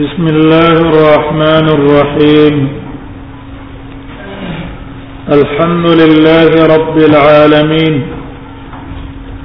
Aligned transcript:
بسم 0.00 0.26
الله 0.30 0.74
الرحمن 0.90 1.66
الرحيم 1.78 2.54
الحمد 5.38 5.86
لله 6.02 6.50
رب 6.74 6.96
العالمين 7.10 7.94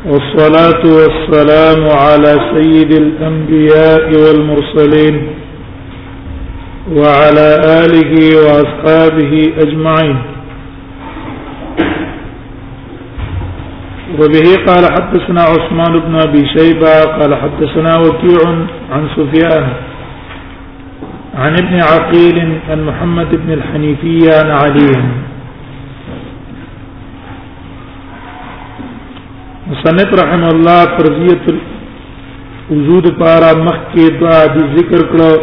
والصلاة 0.05 0.83
والسلام 0.99 1.81
على 2.04 2.31
سيد 2.54 2.91
الأنبياء 3.04 4.05
والمرسلين 4.23 5.15
وعلى 7.00 7.48
آله 7.84 8.14
وأصحابه 8.45 9.34
أجمعين 9.66 10.18
وبه 14.20 14.48
قال 14.68 14.84
حدثنا 14.95 15.41
عثمان 15.43 15.93
بن 16.07 16.13
أبي 16.27 16.43
شيبة 16.57 16.93
قال 17.17 17.35
حدثنا 17.35 17.98
وكيع 17.99 18.41
عن 18.91 19.03
سفيان 19.17 19.67
عن 21.38 21.54
ابن 21.64 21.82
عقيل 21.90 22.38
عن 22.70 22.84
محمد 22.86 23.36
بن 23.36 23.52
الحنيفية 23.54 24.34
عن 24.41 24.52
علي 24.52 24.91
مصنف 29.72 30.10
رحم 30.23 30.44
الله 30.44 30.82
فرضية 30.98 31.60
وجود 32.70 33.12
بارا 33.20 33.52
مخكي 33.66 34.08
کې 34.08 34.20
دعا 34.22 34.46
دي 34.55 34.63
ذکر 34.77 35.02
کړو 35.13 35.34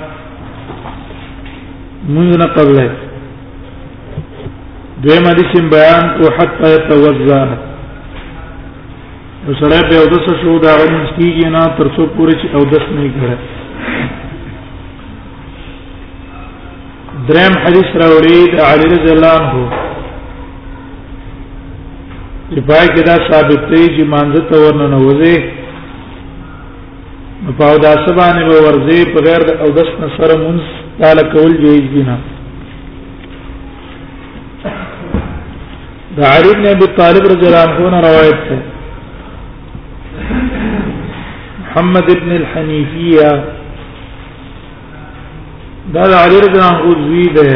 من 2.09 2.31
نه 2.39 2.47
قبله 2.57 2.91
دویم 5.05 5.29
حدیث 5.29 5.61
بيان 5.73 6.05
کو 6.17 6.33
يتوزع 6.73 7.76
نو 9.49 9.55
سره 9.59 9.81
به 9.89 9.97
او 9.97 10.07
دس 10.13 10.27
شو 10.43 10.59
دا 10.63 10.73
غمس 10.81 11.11
کیږي 11.19 11.47
نه 11.55 11.63
تر 11.79 11.87
څو 11.97 12.03
پورې 12.15 12.35
چې 12.41 12.47
او 12.57 12.63
دس 12.71 12.85
نه 12.95 13.03
کړه 13.19 13.37
درم 17.29 17.53
حدیث 17.67 17.89
راوړي 18.03 18.39
د 18.57 18.59
علی 18.71 18.87
رضی 18.95 19.11
الله 19.15 19.39
عنه 19.53 19.67
چې 22.51 22.61
پای 22.73 22.87
کې 22.95 23.03
دا 23.13 23.17
ثابت 23.31 23.61
دی 23.75 23.85
چې 23.87 24.03
مانځه 24.11 24.43
ته 24.51 24.57
ورننه 24.65 24.99
وځي 25.07 25.37
په 27.59 27.65
او 27.71 27.77
داس 27.89 28.03
باندې 28.21 28.43
به 28.51 28.57
ورځي 28.69 29.01
په 29.15 29.19
غیر 29.31 29.41
د 29.49 29.51
او 29.65 29.71
دس 29.81 29.91
نه 30.05 30.11
سره 30.21 30.35
مونږ 30.45 30.61
تعالی 31.03 31.25
کول 31.35 31.53
جایز 31.67 31.87
دي 31.99 32.03
نه 32.11 32.17
دا 36.17 36.25
علی 36.39 36.51
بن 36.59 36.65
ابي 36.79 36.87
طالب 37.03 37.25
رضی 37.33 37.45
الله 37.53 37.63
عنه 37.87 38.01
روایت 38.13 38.41
ده 38.49 38.59
محمد 41.77 42.07
بن 42.21 42.31
الحنيفية 42.37 43.45
دا 45.95 46.03
د 46.11 46.15
علي 46.25 46.37
رضی 46.45 46.57
الله 46.59 46.77
عنه 46.79 46.95
زوی 47.07 47.23
ده 47.35 47.51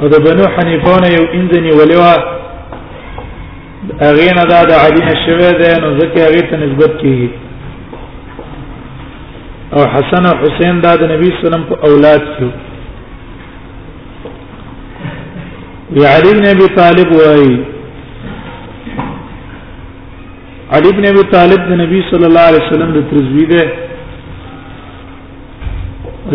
او 0.00 0.08
د 0.12 0.16
بنو 0.26 0.44
حنیفانه 0.56 1.08
يو 1.16 1.24
انزني 1.38 1.72
ولوا 1.78 2.12
اغينا 4.10 4.34
نه 4.42 4.44
دا 4.52 4.62
د 4.68 4.72
علي 4.84 5.00
نشوي 5.10 5.50
ده 5.62 5.72
نو 5.82 5.90
ځکه 5.98 6.18
هغه 6.26 6.42
ته 6.50 6.56
نسبت 6.64 7.00
او 9.76 9.82
حسن 9.94 10.26
او 10.26 10.36
حسین 10.42 10.80
دا 10.86 10.92
د 11.00 11.02
نبی 11.12 11.28
صلی 11.28 11.38
الله 11.42 11.48
علیه 11.48 11.48
وسلم 11.48 11.64
اولاد 11.88 12.22
کې 12.36 12.46
وعلي 16.00 16.32
بن 16.38 16.44
ابي 16.54 16.66
طالب 16.80 17.08
وایي 17.20 17.71
علی 20.76 20.88
ابن 20.96 21.04
ابي 21.06 21.22
طالب 21.32 21.64
د 21.70 21.76
نبی 21.82 21.98
صلی 22.10 22.24
الله 22.28 22.44
علیه 22.50 22.62
وسلم 22.66 22.90
د 22.96 23.00
تزوید 23.10 23.50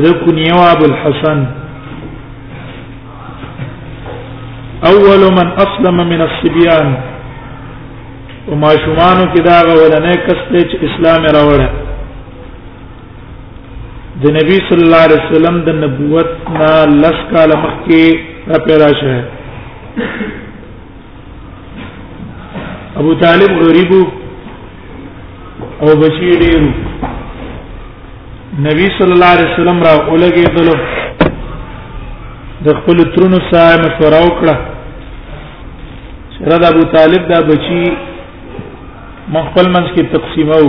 ده 0.03 0.12
کنیه 0.25 0.59
ابو 0.74 0.84
الحسن 0.92 1.40
اول 4.92 5.24
من 5.38 5.48
اسلم 5.64 5.98
من 6.12 6.22
الصبيان 6.28 6.88
وما 8.50 8.72
شومان 8.84 9.18
کدا 9.38 9.56
غولنې 9.70 10.14
کس 10.28 10.44
ته 10.52 10.62
چې 10.69 10.75
اسلام 10.90 11.24
راوړ 11.38 11.66
د 14.25 14.38
نبی 14.38 14.58
صلی 14.68 14.84
الله 14.86 15.04
علیه 15.08 15.24
وسلم 15.25 15.59
د 15.69 15.78
نبوت 15.86 16.30
نا 16.59 16.72
لس 17.02 17.19
کال 17.34 17.52
مخکې 17.64 18.54
را 18.54 18.62
پیدا 18.69 18.90
شوه 19.02 19.19
ابو 23.00 23.12
طالب 23.25 23.59
غریبو 23.66 24.04
او 25.84 25.88
بچی 26.02 26.30
ډیرو 26.42 26.70
نبی 28.68 28.86
صلی 28.98 29.14
الله 29.16 29.32
علیه 29.36 29.50
وسلم 29.52 29.80
را 29.86 29.90
اولګي 30.12 30.46
دلو 30.56 30.76
د 32.68 32.78
خپل 32.78 32.98
ترونو 33.18 33.40
سره 33.50 33.76
مشوره 33.84 34.20
وکړه 34.28 34.56
شرد 36.38 36.64
ابو 36.70 36.84
طالب 36.96 37.28
دا 37.32 37.42
بچی 37.50 37.82
مخفل 39.36 39.70
منځ 39.76 39.88
کې 39.96 40.04
تقسیمو 40.14 40.66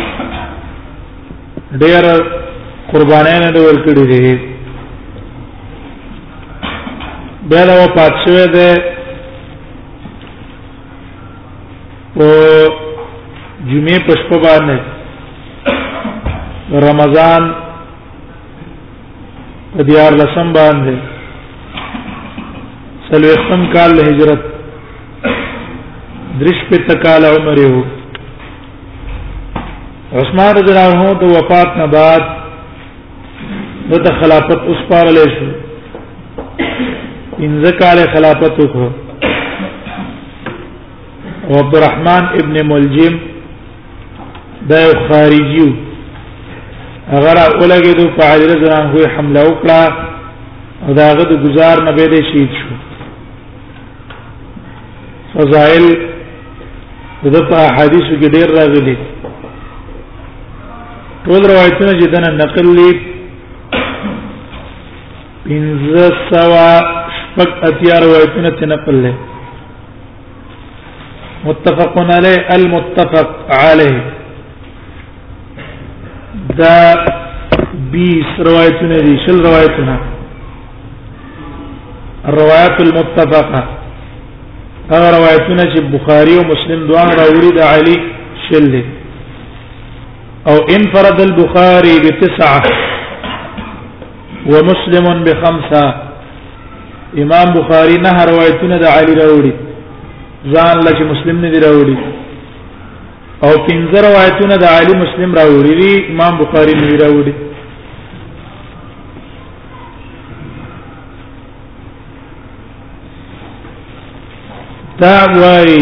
ډېر 1.85 2.27
قربانیان 2.91 3.49
ورکړي 3.55 4.05
دي 4.11 4.53
بیا 7.49 7.63
دا 7.67 7.73
پات 7.95 8.13
شوه 8.23 8.45
ده 8.53 8.69
او 12.19 12.27
جمعه 13.69 13.97
پښپ 14.07 14.31
باندې 14.45 14.77
رمضان 16.87 17.43
په 19.73 19.81
دیار 19.89 20.11
لسم 20.21 20.47
باندې 20.57 20.95
سلوختم 23.09 23.61
کال 23.75 23.89
له 23.99 24.03
هجرت 24.09 24.41
درش 26.39 26.59
په 26.69 26.77
تکال 26.89 27.23
عمر 27.33 27.57
یو 27.67 27.79
عثمان 30.17 30.51
رضی 30.61 30.69
الله 30.77 30.87
عنه 30.97 31.09
د 31.21 31.23
وفات 31.37 31.69
نه 31.83 31.87
بعد 31.95 32.23
د 34.09 34.11
خلافت 34.21 34.59
اوس 34.69 34.81
پارلې 34.89 35.25
شو 35.39 35.49
انځ 37.43 37.65
کال 37.81 37.97
خلافت 38.13 38.55
وکړو 38.63 38.89
او 41.47 41.53
عبدالرحمن 41.63 42.23
ابن 42.41 42.55
ملجم 42.67 43.17
دا 44.69 44.79
یو 44.81 44.93
خارجي 45.07 45.67
اگر 47.17 47.35
اولګېدو 47.41 48.05
په 48.17 48.23
حضرت 48.33 48.59
ځان 48.67 48.89
کوئی 48.93 49.05
حمله 49.15 49.41
وکړه 49.47 49.81
او 50.87 50.93
داغه 51.01 51.23
د 51.31 51.43
گزار 51.45 51.83
نه 51.87 51.91
به 51.97 52.05
دې 52.05 52.21
شهید 52.23 52.49
شو 52.59 52.67
فضائل 55.35 55.85
د 57.35 57.37
په 57.49 57.57
حدیث 57.75 58.09
کې 58.19 58.27
ډېر 58.35 58.47
راغلي 58.59 58.95
ټول 61.25 61.41
روایتونه 61.51 61.93
چې 62.01 62.07
دنه 62.13 62.35
نقل 62.43 62.67
لې 62.75 62.99
پنځه 65.47 66.05
سوا 66.33 67.03
شپږ 67.35 67.51
اتیا 67.67 67.95
روایتونه 68.01 68.49
ته 68.59 68.65
نقل 68.71 68.95
لري 69.03 69.15
متفق 71.47 71.97
علی 72.03 72.35
المتفق 72.55 73.33
علیه 73.55 73.97
دا 76.61 76.77
20 77.95 78.37
روایتونه 78.49 78.99
دي 79.07 79.17
شل 79.25 79.41
روایتونه 79.47 79.97
الروايات 82.29 82.81
المتفقه 82.87 83.61
هغه 84.91 85.09
روایتونه 85.17 85.63
چې 85.75 85.79
بخاری 85.97 86.35
او 86.37 86.43
مسلم 86.53 86.87
دوه 86.87 87.03
راوړي 87.19 87.51
د 87.57 87.61
علي 87.73 87.95
شل 88.47 88.71
دي 88.77 88.83
او 90.53 90.57
انفرد 90.79 91.21
البخاري 91.27 91.95
بتسعه 92.07 92.57
ومسلم 94.51 95.13
بخمسه 95.29 95.85
امام 97.23 97.51
بخاری 97.55 97.95
نه 98.05 98.13
روایتونه 98.27 98.77
د 98.79 98.85
علی 98.93 99.13
راوړي 99.21 99.51
ځان 100.53 100.77
لکه 100.87 101.03
مسلم 101.11 101.37
نه 101.43 101.49
دی 101.53 101.59
راوړي 101.65 101.97
او 103.45 103.51
پنځه 103.67 103.97
روایتونه 104.07 104.55
د 104.63 104.65
علی 104.79 104.93
مسلم 105.03 105.31
راوړي 105.39 105.73
دي 105.81 105.91
امام 106.11 106.33
بخاری 106.41 106.73
نه 106.81 106.97
راوړي 107.03 107.33
دا 115.01 115.19
وای 115.41 115.73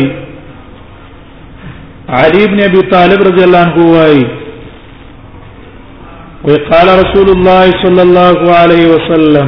علی 2.23 2.41
ابن 2.45 2.59
ابي 2.69 2.81
طالب 2.93 3.19
رضی 3.31 3.43
الله 3.47 3.65
عنه 3.65 3.85
وای 3.97 4.19
وقال 6.49 6.87
رسول 7.03 7.27
الله 7.35 7.65
صلى 7.83 8.01
الله 8.07 8.37
عليه 8.61 8.85
وسلم 8.95 9.47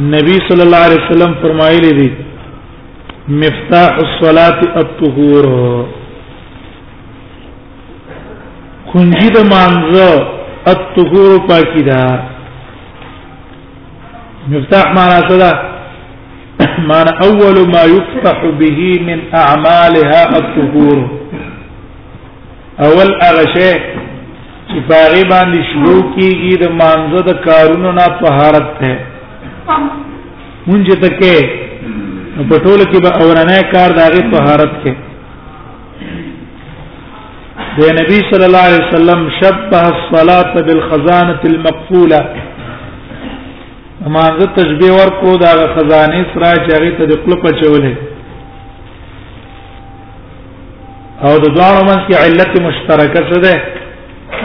نبی 0.00 0.32
صلی 0.48 0.60
الله 0.60 0.76
علیه 0.86 1.00
وسلم 1.04 1.34
فرمایلی 1.42 1.90
دی 1.98 2.10
مفتاح 3.44 3.94
الصلاه 4.02 4.58
الطهور 4.80 5.46
کنجی 8.92 9.28
د 9.36 9.46
مانزه 9.50 10.26
الطهور 10.74 11.46
پاکی 11.48 11.82
دا 11.88 12.02
مفتاح 14.48 14.92
معنا 14.98 15.24
صدا 15.30 15.50
معنا 16.88 17.12
اول 17.28 17.58
ما 17.72 17.84
يفتح 17.94 18.44
به 18.60 18.92
من 19.08 19.22
اعمالها 19.32 20.22
الطهور 20.42 21.04
اول 22.84 23.14
اغشه 23.30 23.74
چې 24.68 24.80
باغی 24.88 25.22
باندې 25.34 25.58
شروع 25.74 26.12
کیږي 26.16 26.66
د 26.66 26.70
مانزه 26.84 27.20
د 27.32 27.44
کارونو 27.44 27.92
نه 27.92 28.06
طهارت 28.24 28.80
ده 28.82 28.96
مونږ 30.68 30.86
ته 31.02 31.08
کې 31.18 31.36
په 32.50 32.56
ټوله 32.64 32.84
کې 32.92 32.98
به 33.06 33.10
اورنۍ 33.24 33.62
کار 33.74 33.90
داغه 34.00 34.22
طهارت 34.34 34.72
کې 34.84 34.92
د 37.78 37.94
نبی 38.00 38.18
صلی 38.30 38.44
الله 38.48 38.64
علیه 38.68 38.82
وسلم 38.88 39.20
شبه 39.40 39.80
الصلاه 39.94 40.52
بالخزانه 40.66 41.38
المقفوله 41.52 42.20
مانزه 44.16 44.46
تشبیه 44.58 44.92
ورکو 44.98 45.32
دا 45.44 45.52
خزانه 45.76 46.24
سره 46.34 46.52
چاغه 46.68 46.90
ته 46.98 47.04
د 47.10 47.12
خپل 47.22 47.38
پچولې 47.44 47.94
او 51.26 51.32
د 51.44 51.46
دوه 51.58 51.78
منځ 51.88 52.02
کې 52.06 52.14
علت 52.24 52.52
مشترکه 52.68 53.20
څه 53.30 53.36
ده 53.44 53.56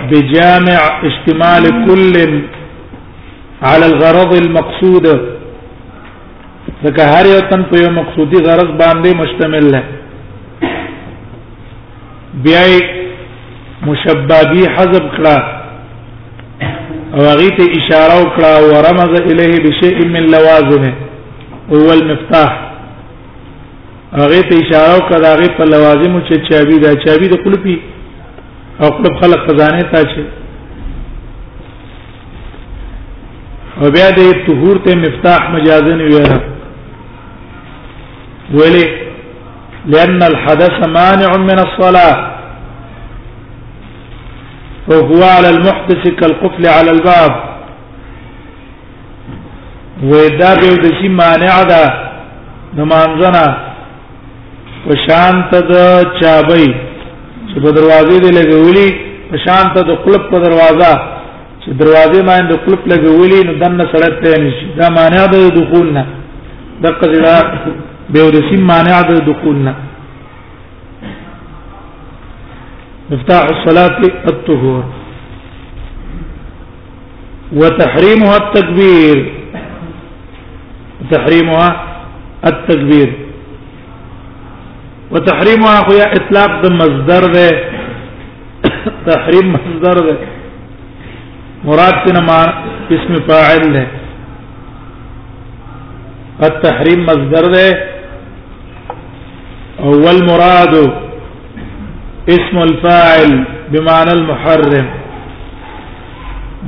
بجامع 0.10 0.80
اشتمال 1.10 1.64
کل 1.86 2.04
على 3.62 3.86
الغرض 3.86 4.34
المقصود 4.36 5.06
ځکه 6.84 7.04
هر 7.14 7.26
یو 7.34 7.40
تن 7.50 7.62
په 7.72 7.76
یو 7.84 7.92
مقصودی 8.00 8.40
غرض 8.48 8.70
باندې 8.82 9.12
مشتمل 9.22 9.68
ده 9.74 9.82
بیا 12.46 12.64
مشبابي 13.90 14.64
حذف 14.76 15.06
کړه 15.16 15.38
او 17.16 17.20
هغه 17.30 17.50
ته 17.58 17.66
اشاره 17.80 18.16
وکړه 18.22 18.50
او 18.58 18.66
رمز 18.88 19.14
الیه 19.22 19.60
بشیء 19.66 19.98
من 20.16 20.26
لوازمه 20.34 20.92
هو 21.74 21.88
المفتاح 21.98 22.52
هغه 24.22 24.42
ته 24.50 24.56
اشاره 24.64 24.94
وکړه 25.00 25.26
هغه 25.34 25.48
په 25.58 25.64
لوازمو 25.74 26.20
چې 26.28 26.36
چابي 26.50 26.80
ده 26.84 26.92
چابي 27.08 27.28
د 27.34 27.44
قلبي 27.46 27.82
او 28.82 28.88
قلب 29.00 29.14
خلق 29.22 29.46
خزانه 29.50 29.82
ته 29.92 30.02
چې 30.02 30.41
او 33.80 33.86
بیا 33.96 34.10
د 34.18 34.20
طهور 34.46 34.76
ته 34.86 34.92
مفتاح 35.06 35.42
مجازن 35.56 36.00
ویل 36.10 36.32
ویلي 38.56 38.86
لأن 39.92 40.24
الحدث 40.24 40.76
مانع 40.98 41.32
من 41.50 41.60
الصلاة 41.66 42.16
وهو 44.88 45.24
على 45.24 45.50
المحدث 45.56 46.08
كالقفل 46.20 46.64
على 46.66 46.92
الباب 46.92 47.32
ودا 50.12 50.56
به 50.62 50.72
د 50.84 50.86
شي 51.00 51.10
مانع 51.22 51.64
ده 51.72 51.84
نمانځنا 52.78 53.46
په 54.84 54.92
شانت 55.08 55.52
د 55.72 55.74
چابي 56.22 56.68
چې 57.50 57.56
په 57.64 57.70
دروازې 57.78 58.18
دی 58.24 58.32
لګولي 58.40 58.90
په 59.30 59.38
شانت 59.46 59.76
د 59.90 59.92
قلب 60.06 60.24
په 60.32 60.38
دروازه 60.46 60.94
چې 61.64 61.72
دروازه 61.80 62.22
باندې 62.28 62.56
کلپ 62.66 62.82
لګولې 62.92 63.40
نو 63.48 63.54
دنه 63.64 63.84
سره 63.94 64.10
ته 64.22 64.38
نشي 64.44 64.66
دا 64.78 64.88
معنی 64.98 65.22
د 65.34 65.36
دخول 65.58 65.88
نه 65.98 66.04
د 66.84 66.86
قضا 67.02 67.36
به 68.14 68.22
ورسیم 68.28 68.62
معنی 68.72 68.96
د 69.10 69.12
دخول 69.30 69.58
نه 69.68 69.74
مفتاح 73.12 73.44
الصلاه 73.54 74.02
الطهور 74.32 74.84
وتحريمها 77.60 78.36
التكبير 78.44 79.18
تحريمها 81.12 81.88
التكبير 82.50 83.10
وتحريمها 85.12 85.78
هو 85.88 86.12
اطلاق 86.20 86.54
المصدر 86.72 87.32
ده 87.36 89.10
تحريم 89.10 89.54
مصدر 89.56 90.00
ده 90.08 90.18
مراد 91.66 91.98
سے 92.04 92.12
نما 92.14 92.36
اسم 92.96 93.14
فاعل 93.28 93.76
ہے 93.78 93.84
التحریم 96.48 97.04
مصدر 97.10 97.48
ہے 97.56 97.70
اول 99.90 100.22
مراد 100.30 100.74
اسم 102.38 102.56
الفاعل 102.62 103.32
بمعنى 103.72 104.12
المحرم 104.14 104.88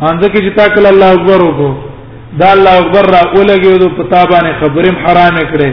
ان 0.04 0.18
ځکه 0.22 0.40
چې 0.44 0.52
تا 0.58 0.66
کله 0.76 0.90
الله 0.92 1.10
اکبر 1.16 1.42
وکړو 1.44 1.70
دا 2.42 2.48
الله 2.56 2.74
اکبر 2.82 3.06
را 3.14 3.20
ولګي 3.36 3.70
او 3.82 3.90
په 3.98 4.04
تابانه 4.14 4.52
خبرم 4.62 4.96
حرام 5.06 5.36
کړي 5.52 5.72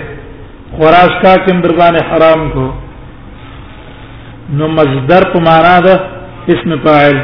خوراش 0.79 1.13
کا 1.23 1.37
کوم 1.47 1.61
در 1.63 1.73
باندې 1.73 2.05
حرام 2.11 2.43
کو 2.53 2.67
نو 4.59 4.69
مصدر 4.75 5.23
په 5.33 5.41
معنا 5.47 5.79
ده 5.87 5.95
اسم 6.55 6.75
فاعل 6.85 7.17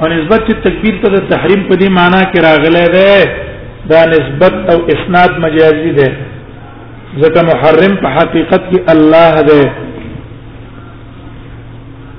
او 0.00 0.08
نسبت 0.12 0.40
چې 0.46 0.54
تکبیر 0.66 0.94
ته 1.02 1.10
د 1.14 1.26
تحریم 1.32 1.66
په 1.68 1.74
دې 1.82 1.88
معنا 1.98 2.20
کې 2.32 2.40
راغلی 2.48 2.86
ده 2.94 3.90
دا 3.90 4.00
نسبت 4.12 4.54
او 4.72 4.76
اسناد 4.94 5.36
مجازي 5.44 5.92
ده 5.98 6.08
ځکه 7.22 7.40
محرم 7.50 7.94
په 8.06 8.14
حقیقت 8.20 8.62
کې 8.70 8.80
الله 8.96 9.34
ده 9.48 9.72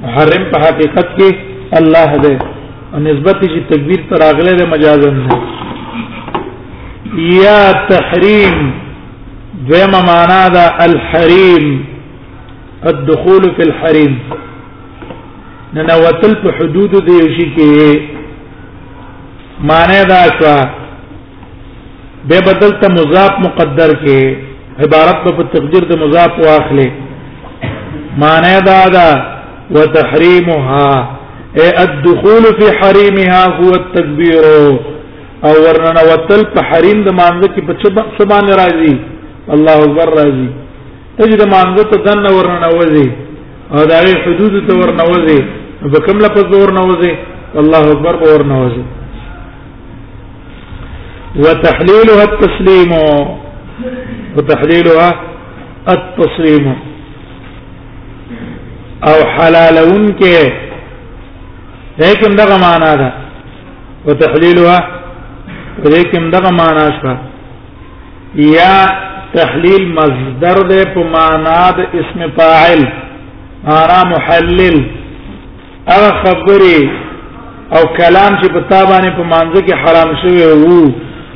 محرم 0.05 0.47
په 0.53 0.59
حقیقت 0.67 1.07
کې 1.17 1.35
الله 1.81 2.11
ده 2.27 2.53
نسبت 2.93 3.39
چې 3.43 3.59
تکبیر 3.69 4.03
تر 4.09 4.21
اغله 4.27 4.51
د 4.57 4.59
مجازن 4.73 5.15
نه 5.21 5.37
یا 7.31 7.63
تحریم 7.89 8.61
دویما 9.69 9.99
معنا 10.09 10.37
دا 10.53 10.61
الحریم 10.83 11.65
الدخول 12.91 13.43
فی 13.57 13.61
الحریم 13.69 14.13
ننوتل 15.73 16.35
په 16.45 16.51
حدود 16.59 16.95
دی 17.09 17.17
شي 17.39 17.49
کې 17.57 18.01
معنی 19.73 19.99
دا 20.13 20.21
شو 20.39 20.55
به 22.31 22.39
بدل 22.47 22.71
ته 22.83 22.93
مضاف 22.99 23.39
مقدر 23.47 23.95
کې 24.05 24.35
عبارت 24.87 25.19
په 25.27 25.33
تقدیر 25.57 25.83
د 25.91 25.93
مضاف 26.05 26.33
واخلې 26.47 26.89
معنی 28.25 28.57
دا 28.71 28.81
دا 28.97 29.09
وتحریمها 29.75 30.89
الدخول 31.55 32.45
فی 32.59 32.67
حریمها 32.79 33.43
هو 33.59 33.71
التکبیر 33.81 34.45
او 35.45 35.53
ورننه 35.65 36.01
وتل 36.11 36.43
په 36.53 36.61
حریم 36.69 37.03
د 37.05 37.09
مانزه 37.19 37.47
کې 37.55 37.61
په 37.67 38.01
سبحان 38.19 38.47
راضی 38.61 38.95
الله 39.55 39.77
اکبر 39.83 40.09
راضی 40.19 40.47
تجد 41.17 41.41
مانزه 41.53 41.83
ته 41.91 41.97
دن 42.07 42.19
ورننه 42.35 42.67
وځي 42.79 43.07
او 43.73 43.85
د 43.85 43.91
هغه 43.99 44.17
حدود 44.23 44.67
ته 44.67 44.73
ورننه 44.77 45.03
وځي 45.11 45.39
په 45.93 45.99
کوم 46.05 46.17
لفظ 46.19 46.55
ورننه 46.57 46.87
وځي 46.91 47.13
الله 47.61 47.79
اکبر 47.91 48.15
په 48.23 48.27
ورننه 48.33 48.57
وځي 48.65 48.83
وتحليلها 51.43 52.23
التسليم 52.29 52.91
وتحليلها 54.37 55.09
التسليم 55.87 56.75
او 59.09 59.17
حلالون 59.35 60.07
کې 60.19 60.66
لیکن 62.01 62.31
دغه 62.35 62.57
معنا 62.65 62.95
ده 62.95 63.09
او 64.05 64.13
تحلیلها 64.13 64.77
لیکن 65.93 66.29
دغه 66.29 66.49
معنا 66.51 66.87
شوه 67.01 67.15
یا 68.35 68.75
تحلیل 69.35 69.85
مصدر 69.99 70.57
ده 70.69 70.81
په 70.93 71.03
معنا 71.15 71.59
د 71.71 71.79
اسم 71.99 72.19
فاعل 72.37 72.81
معنا 73.67 73.99
محلل 74.13 74.77
هغه 75.91 76.09
خبري 76.23 76.81
او 77.75 77.83
کلام 77.99 78.33
چې 78.41 78.47
په 78.53 78.59
تابانه 78.69 79.09
په 79.17 79.23
مانزه 79.23 79.61
کې 79.65 79.73
حرام 79.75 80.09
شوی 80.21 80.45
وو 80.45 80.85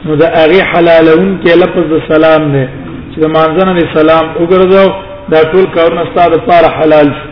نو 0.06 0.15
د 0.15 0.24
هغه 0.24 0.63
حلالون 0.74 1.39
کې 1.44 1.50
لفظ 1.63 1.86
د 1.94 2.01
سلام 2.13 2.41
نه 2.51 2.68
چې 3.13 3.20
د 3.20 3.25
مانزه 3.25 3.65
نه 3.74 3.96
سلام 3.96 4.25
وګرځاو 4.39 4.89
دا 5.32 5.41
ټول 5.51 5.65
کارونه 5.75 6.03
ستاسو 6.12 6.30
لپاره 6.36 6.68
حلال 6.82 7.08
شو 7.18 7.30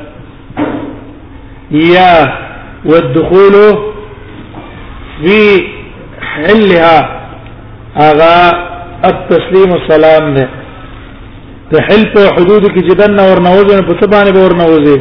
یا 1.72 2.14
والدخول 2.86 3.54
في 5.24 5.64
حلها 6.22 7.22
اغا 8.02 8.52
التسليم 9.06 9.72
والسلام 9.74 10.34
ده 10.36 10.50
د 11.72 11.80
حل 11.82 12.04
په 12.14 12.22
حدود 12.36 12.64
کې 12.72 12.82
چې 12.88 12.96
دنه 13.08 13.24
ورنوځي 13.32 13.82
په 13.90 13.94
څه 14.02 14.08
باندې 14.14 14.32
به 14.34 14.42
ورنوځي 14.48 15.00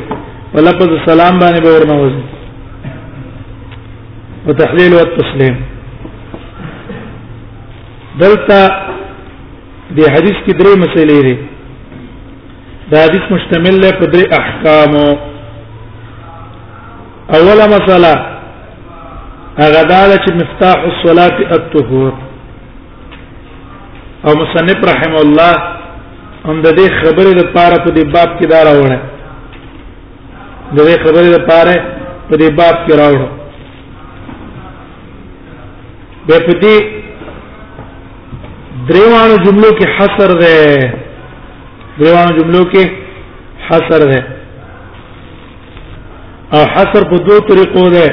ولفظ 0.54 0.88
السلام 0.88 1.38
باندې 1.38 1.60
به 1.64 1.70
ورنوځي 1.76 2.22
وتحليل 4.46 4.92
والتسليم 4.94 5.56
دلته 8.18 8.66
د 9.96 10.00
حدیث 10.14 10.36
کې 10.46 10.52
درې 10.60 10.74
مسلې 10.82 11.08
لري 11.12 11.36
دا 12.90 12.98
حدیث 13.04 13.22
مشتمل 13.30 13.80
دی 13.80 13.90
په 14.00 14.06
درې 14.12 14.24
احکامو 14.40 15.27
اوله 17.36 17.66
مسله 17.66 18.12
هغه 19.62 19.82
دا 19.90 20.00
چې 20.24 20.32
مفتاح 20.40 20.76
الصلاه 20.90 21.36
الطهور 21.56 22.12
او 24.26 24.32
مصنف 24.42 24.78
رحم 24.92 25.14
الله 25.24 25.52
هم 26.48 26.56
د 26.66 26.68
دې 26.78 26.88
خبرې 27.00 27.32
لپاره 27.40 27.76
په 27.84 27.90
دې 27.96 28.04
باب 28.14 28.28
کې 28.38 28.46
دا 28.52 28.60
راوړل 28.68 28.98
د 30.76 30.78
دې 30.88 30.96
خبرې 31.04 31.30
لپاره 31.36 31.74
په 32.28 32.34
دې 32.40 32.48
باب 32.60 32.76
کې 32.86 32.92
راوړل 33.00 33.30
به 36.26 36.36
په 36.46 36.52
دې 36.62 36.76
دریوانو 38.88 39.36
جملو 39.44 39.70
کې 39.78 39.86
حصر 39.98 40.34
ده 40.42 40.56
دریوانو 41.98 42.36
جملو 42.38 42.62
کې 42.72 42.84
حصر 43.68 44.02
ده 44.10 44.20
او 46.56 46.60
حصر 46.74 47.02
په 47.10 47.16
دوه 47.26 47.40
طریقو 47.48 47.88
ده 47.94 48.04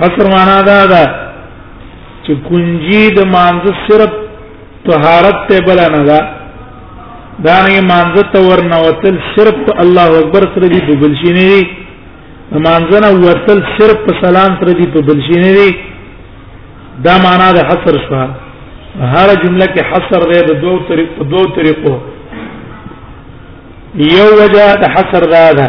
حصر 0.00 0.26
معنا 0.32 0.58
دا 0.68 0.80
ده 0.92 1.02
چې 2.26 2.32
کنجي 2.48 3.04
د 3.18 3.20
مانځ 3.34 3.64
صرف 3.86 4.12
طهارت 4.88 5.38
ته 5.48 5.60
بل 5.66 5.80
نه 5.94 6.02
ده 6.08 6.18
دا 7.46 7.56
نه 7.66 7.80
مانځ 7.92 8.14
ته 8.32 8.40
ورنوتل 8.50 9.16
صرف 9.36 9.56
الله 9.84 10.08
اکبر 10.20 10.42
سره 10.54 10.66
دی 10.74 10.80
په 10.88 10.94
بل 11.04 11.14
شي 11.22 11.32
نه 11.38 11.44
دي 11.52 11.62
مانځنه 12.66 13.10
ورتل 13.26 13.60
صرف 13.78 13.98
په 14.06 14.12
سلام 14.24 14.58
سره 14.60 14.72
دی 14.80 14.86
په 14.94 15.00
بل 15.10 15.22
شي 15.28 15.38
نه 15.44 15.52
دي 15.58 15.70
دا 17.06 17.14
معنا 17.26 17.52
ده 17.56 17.62
حصر 17.70 17.94
شو 18.08 18.14
هر 19.14 19.28
جمله 19.44 19.66
کې 19.74 19.80
حصر 19.92 20.28
دی 20.32 20.42
په 20.50 20.54
دوه 20.66 20.78
طریقو 20.88 21.24
دوه 21.34 21.54
طریقو 21.60 21.94
یو 24.08 24.28
وجه 24.40 24.68
د 24.82 24.84
حصر 24.96 25.30
دا 25.36 25.46
ده 25.60 25.66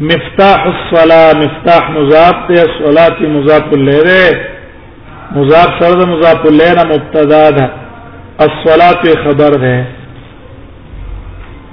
مفتاح 0.00 0.66
الصلاه 0.66 1.34
مفتاح 1.34 1.90
مضاف 1.90 2.34
ته 2.48 2.64
صلات 2.78 3.16
مضاف 3.20 3.72
له 3.72 3.98
ده 4.02 4.48
مضاف 5.32 5.68
سره 5.80 6.04
مضاف 6.12 6.44
له 6.58 6.74
نه 6.74 6.84
مبتدا 6.84 7.50
ده 7.50 7.70
الصلاه 8.46 9.02
خبر 9.24 9.52
ده 9.64 9.84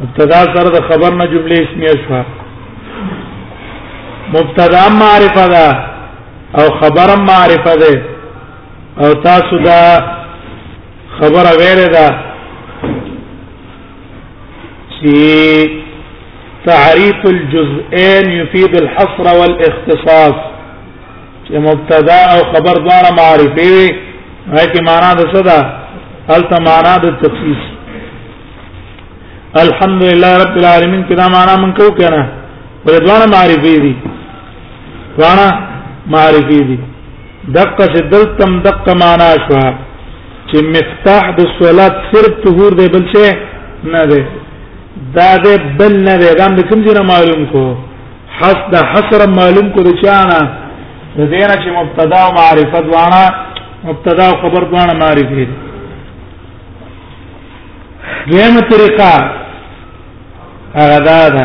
مبتدا 0.02 0.40
سره 0.54 0.70
د 0.76 0.82
خبر 0.90 1.14
نه 1.16 1.26
جمله 1.32 1.56
اسمیه 1.66 1.96
شو 2.08 2.24
مبتدا 4.34 4.84
معرفه 5.00 5.46
ده 5.54 5.68
او 6.60 6.66
خبر 6.82 7.10
معرفه 7.30 7.76
ده 7.82 7.94
او 9.02 9.14
تاسو 9.24 9.58
دا 9.68 9.82
خبر 11.20 11.46
غیر 11.62 11.80
ده 11.96 12.08
چې 15.00 15.85
تعريف 16.72 17.20
الجزئين 17.36 18.26
يفيد 18.40 18.74
الحصر 18.84 19.26
والاختصاص 19.40 20.36
چې 21.48 21.54
مبتدا 21.68 22.20
او 22.34 22.40
خبر 22.54 22.76
دار 22.90 23.04
معرفي 23.20 23.74
هاي 24.54 24.66
كي 24.74 24.82
معناه 24.92 25.20
صدا 25.34 25.62
هل 26.30 26.42
معنا 26.68 26.96
التخصيص 26.96 27.64
الحمد 29.66 30.04
لله 30.10 30.32
رب 30.44 30.58
العالمين 30.62 31.04
کدا 31.10 31.28
معناه 31.28 31.56
من 31.64 31.72
كو 31.78 31.88
کنه 32.00 32.24
ورضوان 32.86 33.22
معرفي 33.36 33.76
دي 33.84 33.94
وانا 35.20 35.48
معرفي 36.16 36.60
دي 36.70 36.80
دقه 37.58 37.94
دلتم 38.14 38.52
دقه 38.68 38.94
معنا 39.04 39.30
شو 39.46 39.60
چې 40.50 40.58
مفتاح 40.78 41.24
د 41.40 41.42
صلات 41.60 41.94
صرف 42.12 42.34
طهور 42.46 42.72
دی 42.80 42.88
بل 42.96 43.06
څه 43.16 43.28
نه 43.94 44.04
دی 44.10 44.22
دا 45.16 45.30
د 45.44 45.46
بل 45.78 45.94
نه 46.08 46.16
دا 46.42 46.48
د 46.58 46.60
کوم 46.70 46.80
ځای 46.86 47.04
معلوم 47.14 47.42
کو 47.54 47.64
حس 48.38 48.60
د 48.74 48.75
حسر 48.92 49.22
معلوم 49.40 49.68
کو 49.74 49.80
د 49.88 49.90
چانا 50.04 50.42
د 51.18 51.20
دې 51.32 51.42
نه 51.50 51.56
چې 51.64 51.70
مبتدا 51.80 52.20
او 52.25 52.32
معرفت 52.40 52.86
وانا 52.94 53.25
مبتدا 53.88 54.25
او 54.30 54.36
خبر 54.42 54.64
وانا 54.74 54.94
معرفت 55.04 55.34
دیمه 58.30 58.62
طریقه 58.72 59.12
هغه 60.80 61.00
دا 61.10 61.24
ده 61.36 61.44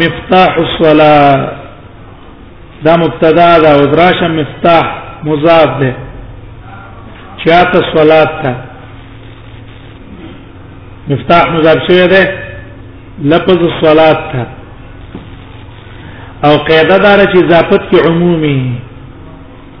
مفتاح 0.00 0.50
الصلاه 0.66 1.38
دا 2.84 2.92
مبتدا 3.04 3.48
دا 3.64 3.70
او 3.76 3.84
دراشه 3.94 4.28
مفتاح 4.40 4.84
مضاف 5.28 5.70
ده 5.80 5.92
چاته 7.44 7.80
صلات 7.94 8.30
ته 8.42 8.52
مفتاح 11.08 11.44
مضاف 11.52 11.78
شوی 11.86 12.06
دی 12.10 12.22
لفظ 13.32 13.56
الصلات 13.64 14.20
ته 14.32 14.46
او 16.48 16.56
قاعده 16.68 16.96
دار 16.98 17.18
چې 17.18 17.36
اضافت 17.44 17.90
کی 17.90 17.98
عمومي 18.10 18.56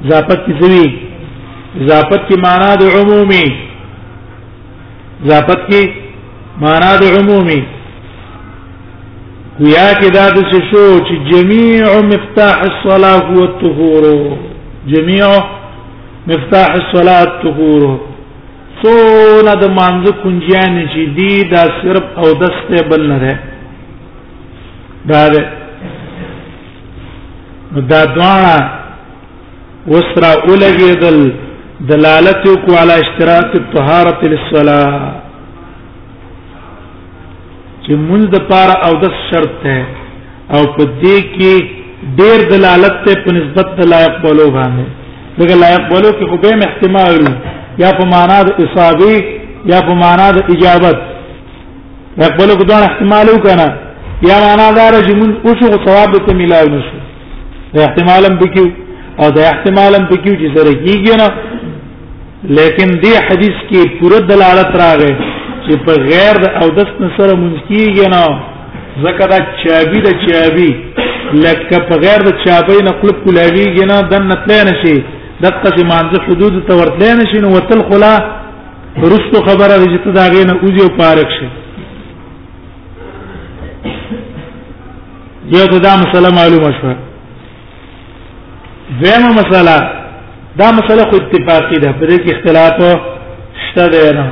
اضافت 0.04 0.44
کی 0.46 0.52
ذوی 0.60 0.86
اضافت 1.84 2.28
کی 2.28 2.40
معنا 2.44 2.74
د 2.80 2.98
عمومي 3.00 3.40
اضافت 5.24 5.66
کی 5.72 5.82
معنا 6.66 6.94
د 7.02 7.18
عمومي 7.18 7.60
ویا 9.60 9.92
کې 9.92 10.10
دا 10.18 10.30
د 10.38 10.48
شو 10.54 10.86
چې 11.08 11.28
جميع 11.34 12.00
مفتاح 12.14 12.54
الصلاه 12.70 13.34
هو 13.34 13.50
الطهور 13.50 14.10
جميع 14.96 15.32
مفتاح 16.26 16.66
الصلاه 16.80 17.22
الطهور 17.26 17.92
څونه 18.84 19.52
د 19.62 19.64
مانځ 19.78 20.04
کنجیان 20.22 20.74
چې 20.92 21.02
دی 21.16 21.30
دا 21.52 21.62
صرف 21.80 22.06
او 22.22 22.28
دسته 22.42 22.80
بل 22.90 23.02
نه 23.10 23.18
ده 23.24 23.32
دا 25.10 25.22
ده 25.32 25.42
دا 27.92 28.00
دواړه 28.16 28.54
وسرا 29.92 30.30
اولګیدل 30.48 31.18
دلالت 31.92 32.44
کو 32.64 32.72
علی 32.82 32.96
اشتراط 33.04 33.50
الطهارة 33.62 34.20
للصلاة 34.32 34.98
چې 37.84 37.92
موږ 38.08 38.22
د 38.34 38.36
پاره 38.50 38.76
او 38.86 38.92
د 39.02 39.04
شرط 39.30 39.52
ده 39.64 39.78
او 40.54 40.62
په 40.76 40.82
دې 41.02 41.16
کې 41.34 41.52
ډېر 42.20 42.38
دلالت 42.54 42.94
ته 43.04 43.12
په 43.24 43.30
نسبت 43.38 43.66
د 43.80 43.88
لایق 43.94 44.14
بولو 44.24 44.46
باندې 44.56 44.86
دغه 45.38 45.54
لایق 45.64 45.82
بولو 45.92 46.10
کې 46.16 46.24
خو 46.30 46.36
به 46.42 46.64
احتمال 46.68 47.14
یا 47.82 47.90
په 47.98 48.04
معنا 48.12 48.38
د 48.46 48.50
اصابه 48.64 49.14
یا 49.72 49.78
په 49.88 49.92
معنا 50.02 50.28
د 50.36 50.38
اجابت 50.54 50.96
یقبلو 52.22 52.54
کو 52.58 52.64
دونه 52.70 52.84
احتمال 52.90 53.26
وکنه 53.34 53.66
یا 54.28 54.36
معنا 54.46 54.66
دار 54.80 54.92
چې 55.06 55.12
مون 55.18 55.30
او 55.46 55.50
شو 55.58 55.66
ثواب 55.86 56.10
ته 56.26 56.32
ملاوي 56.40 56.70
نشو 56.76 56.98
دا 57.74 57.80
احتمالم 57.88 58.34
بکیو 58.42 58.66
او 59.22 59.28
دا 59.36 59.42
احتمالم 59.54 60.04
بکیو 60.10 60.34
چې 60.40 60.46
سره 60.56 60.72
کیږي 60.84 61.14
نه 61.20 61.28
لیکن 62.58 62.88
دی 63.02 63.12
حدیث 63.28 63.56
کې 63.70 63.94
پوره 64.00 64.18
دلالت 64.32 64.70
راغی 64.82 65.14
چې 65.66 65.76
په 65.86 65.92
غیر 66.10 66.34
د 66.44 66.46
او 66.62 66.68
دست 66.78 66.98
سره 67.18 67.34
مونږ 67.42 67.56
کیږي 67.70 68.06
نه 68.14 68.42
زکه 69.04 69.24
دا 69.32 69.38
چابي 69.64 70.00
د 70.06 70.10
چابي 70.26 70.70
لکه 71.44 71.76
په 71.88 71.94
غیر 72.04 72.20
د 72.28 72.30
چابي 72.46 72.80
نه 72.88 72.92
قلب 73.00 73.18
کولاږي 73.26 73.84
نه 73.90 73.96
دن 74.12 74.22
نه 74.30 74.34
تل 74.46 74.52
نشي 74.68 74.98
دغه 75.44 75.76
مانزه 75.92 76.18
حدود 76.26 76.54
ته 76.68 76.74
ورتلې 76.78 77.12
نشي 77.20 77.38
نو 77.44 77.48
وتل 77.56 77.80
خلا 77.90 78.12
رستو 79.12 79.38
خبره 79.48 79.74
دې 79.82 79.90
چې 80.04 80.08
دا 80.18 80.24
غینه 80.34 80.52
اوځي 80.64 80.82
او 80.84 80.90
پارک 81.00 81.28
شي 81.38 81.48
یو 85.54 85.66
ته 85.72 85.78
دا 85.86 85.92
مسله 86.02 86.28
معلومه 86.38 86.70
شوه 86.80 86.94
دیمه 89.02 89.30
مسله 89.40 89.76
دا 90.60 90.66
مسله 90.78 91.02
خو 91.10 91.14
اتفاقی 91.18 91.78
ده 91.84 91.90
په 91.98 92.04
دې 92.10 92.16
کې 92.22 92.28
اختلاف 92.36 93.00
شته 93.64 93.84
دی 93.94 94.08
نه 94.18 94.26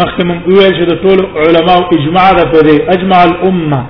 مخکې 0.00 0.22
مونږ 0.28 0.40
ویل 0.46 0.74
چې 0.78 0.84
د 0.90 0.94
ټول 1.04 1.18
علما 1.40 1.72
او 1.78 1.82
اجماع 1.98 2.30
ده 2.38 2.44
په 2.52 2.58
دې 2.66 2.76
اجماع 2.96 3.22
الامه 3.30 3.80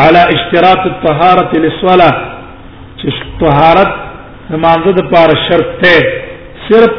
على 0.00 0.20
اشتراط 0.34 0.82
الطهاره 0.90 1.50
للصلاه 1.64 2.14
چې 3.02 3.08
طهارت 3.42 4.09
نمازه 4.52 4.92
د 4.98 5.00
پاره 5.12 5.34
شرط 5.46 5.68
ته 5.80 5.98
صرف 6.68 6.94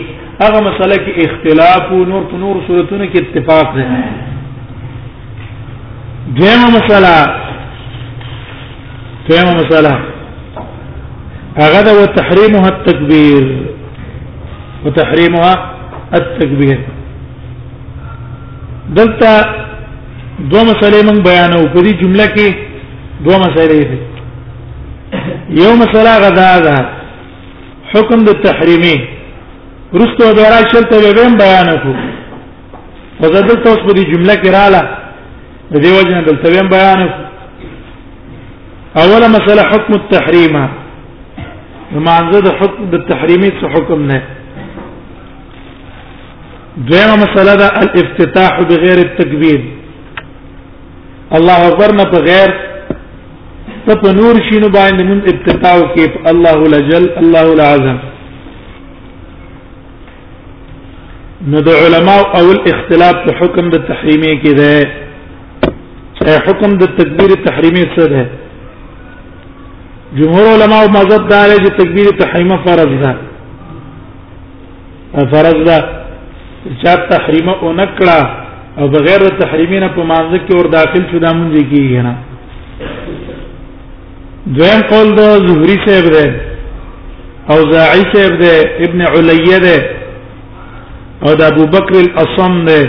هغه 0.43 0.59
مسله 0.69 0.95
کې 1.03 1.11
اختلاف 1.27 1.91
او 1.97 1.99
نور 2.11 2.23
په 2.33 2.37
نور 2.43 2.61
صورتونو 2.67 3.05
کې 3.09 3.17
اتفاق 3.25 3.75
ده 3.75 3.85
دیمه 6.39 6.69
مسله 6.77 7.13
دیمه 9.29 9.55
مسله 9.59 9.93
هغه 11.59 11.81
د 11.91 11.91
تحریمها 12.21 12.71
التکبیر 12.71 13.53
وتحریمها 14.85 15.53
التکبیر 16.19 16.79
دلته 18.97 19.31
دوه 20.49 20.63
مسلې 20.69 20.99
موږ 21.07 21.17
بیانو 21.27 21.59
په 21.73 21.79
دې 21.85 21.93
جمله 22.01 22.25
کې 22.35 22.47
دوه 23.25 23.37
مسلې 23.43 23.81
دي 23.89 23.99
یو 25.61 25.71
مسله 25.81 26.11
غدا 26.23 26.49
ده 26.65 26.75
حکم 27.91 28.19
د 28.29 28.39
تحریمي 28.45 28.95
رستو 30.01 30.25
د 30.39 30.51
راشل 30.53 30.83
ته 30.91 30.97
به 31.03 31.37
بیان 31.43 31.67
کو 31.83 31.91
وزدت 33.21 33.67
اوس 33.67 33.81
په 33.85 33.91
دې 33.97 34.03
جمله 34.13 34.33
کې 34.41 34.49
رااله 34.57 34.81
د 35.71 35.75
دې 35.83 35.91
وجه 35.97 36.21
دلته 36.27 36.49
به 36.53 36.69
بیان 36.69 37.07
کو 37.07 37.19
اوله 39.01 39.27
مسله 39.37 39.61
حکم 39.71 39.93
التحریمه 39.99 40.63
معنزه 41.93 42.39
د 42.47 42.49
حکم 42.59 42.89
د 42.93 42.95
تحریمي 43.11 43.49
څه 43.59 43.65
حکم 43.75 43.99
نه 44.11 44.21
دویمه 46.77 47.15
مساله 47.15 47.55
دا 47.55 47.67
الافتتاح 47.81 48.59
بغیر 48.69 48.97
التکبیر 48.97 49.61
الله 51.37 51.59
اکبر 51.69 51.91
نه 51.99 52.03
بغیر 52.13 52.49
ته 53.85 53.93
په 54.01 54.11
نور 54.13 54.35
شینو 54.49 54.69
باندې 54.69 55.03
من 55.09 55.19
افتتاح 55.31 55.75
کې 55.95 56.11
الله 56.31 56.57
لجل 56.73 57.09
الله 57.23 57.51
العظم 57.53 57.97
ند 61.51 61.69
علماء 61.69 62.37
او 62.39 62.51
الاختلاف 62.55 63.15
په 63.27 63.31
حکم 63.41 63.69
د 63.69 63.75
تحریمی 63.89 64.33
کې 64.41 64.51
ده 64.59 66.39
حکم 66.47 66.77
د 66.77 66.83
تکبیر 66.97 67.31
تحریمی 67.45 67.83
څه 67.95 68.05
ده 68.09 68.25
جمهور 70.17 70.45
علماء 70.55 70.83
مذهب 70.99 71.27
دا 71.29 71.45
لري 71.47 71.63
چې 71.67 71.77
تکبیر 71.77 72.19
تحریمه 72.19 72.57
فرض 72.65 72.91
ده 73.03 73.15
فرض 75.33 75.67
ده 75.69 76.00
چا 76.81 76.93
تحریم 77.09 77.49
او 77.49 77.73
نکړه 77.73 78.19
او 78.79 78.85
بغیر 78.95 79.21
تحریمینه 79.41 79.87
په 79.95 80.03
مانځ 80.09 80.31
کې 80.45 80.53
اور 80.57 80.65
داخل 80.77 81.03
شو 81.11 81.17
د 81.21 81.33
مونږ 81.35 81.55
کېږي 81.71 82.01
نه 82.07 82.13
دویم 84.57 84.81
قول 84.91 85.09
د 85.15 85.21
زهري 85.47 85.77
صاحب 85.85 86.05
ده 86.15 86.27
او 87.51 87.57
زاعي 87.71 88.03
صاحب 88.13 88.33
ده 88.41 88.53
ابن 88.85 89.01
علي 89.13 89.49
ده 89.65 89.77
او 91.25 91.31
د 91.39 91.41
ابو 91.51 91.65
بکر 91.75 91.95
الاصم 92.05 92.61
ده 92.67 92.79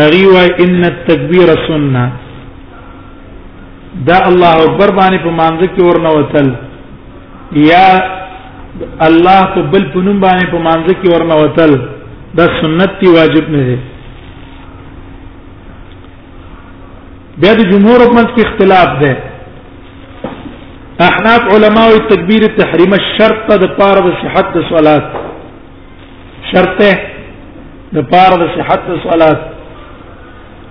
هغه 0.00 0.24
وايي 0.34 0.50
ان 0.64 0.80
التکبیر 0.92 1.48
سنه 1.66 2.04
دا 4.08 4.16
الله 4.30 4.52
اکبر 4.64 4.88
باندې 5.00 5.18
په 5.26 5.30
مانځ 5.40 5.58
کې 5.74 5.82
ورنه 5.88 6.10
وتل 6.18 6.48
یا 7.70 7.86
الله 9.08 9.40
په 9.54 9.60
بل 9.72 9.84
پنوم 9.92 10.20
باندې 10.26 10.44
په 10.52 10.58
مانځ 10.66 10.84
کې 11.00 11.06
ورنه 11.14 11.34
وتل 11.42 11.72
دا 12.36 12.46
سنت 12.60 12.90
دی 13.00 13.08
واجب 13.08 13.50
نه 13.50 13.62
دی 13.68 13.76
بیا 17.40 17.52
د 17.56 17.60
جمهور 17.72 18.00
امت 18.06 18.28
کې 18.36 18.46
اختلاف 18.46 18.88
دی 19.02 19.12
احناف 21.08 21.52
علماء 21.54 21.88
تکبیر 22.10 22.46
تحریم 22.60 22.92
الشرط 22.98 23.50
د 23.62 23.66
پاره 23.78 24.00
د 24.06 24.14
صحت 24.22 24.52
د 24.56 24.64
صلات 24.72 25.12
شرط 26.52 26.82
د 27.96 28.08
پاره 28.12 28.36
د 28.42 28.48
صحت 28.56 28.86
د 28.90 28.98
صلات 29.08 29.40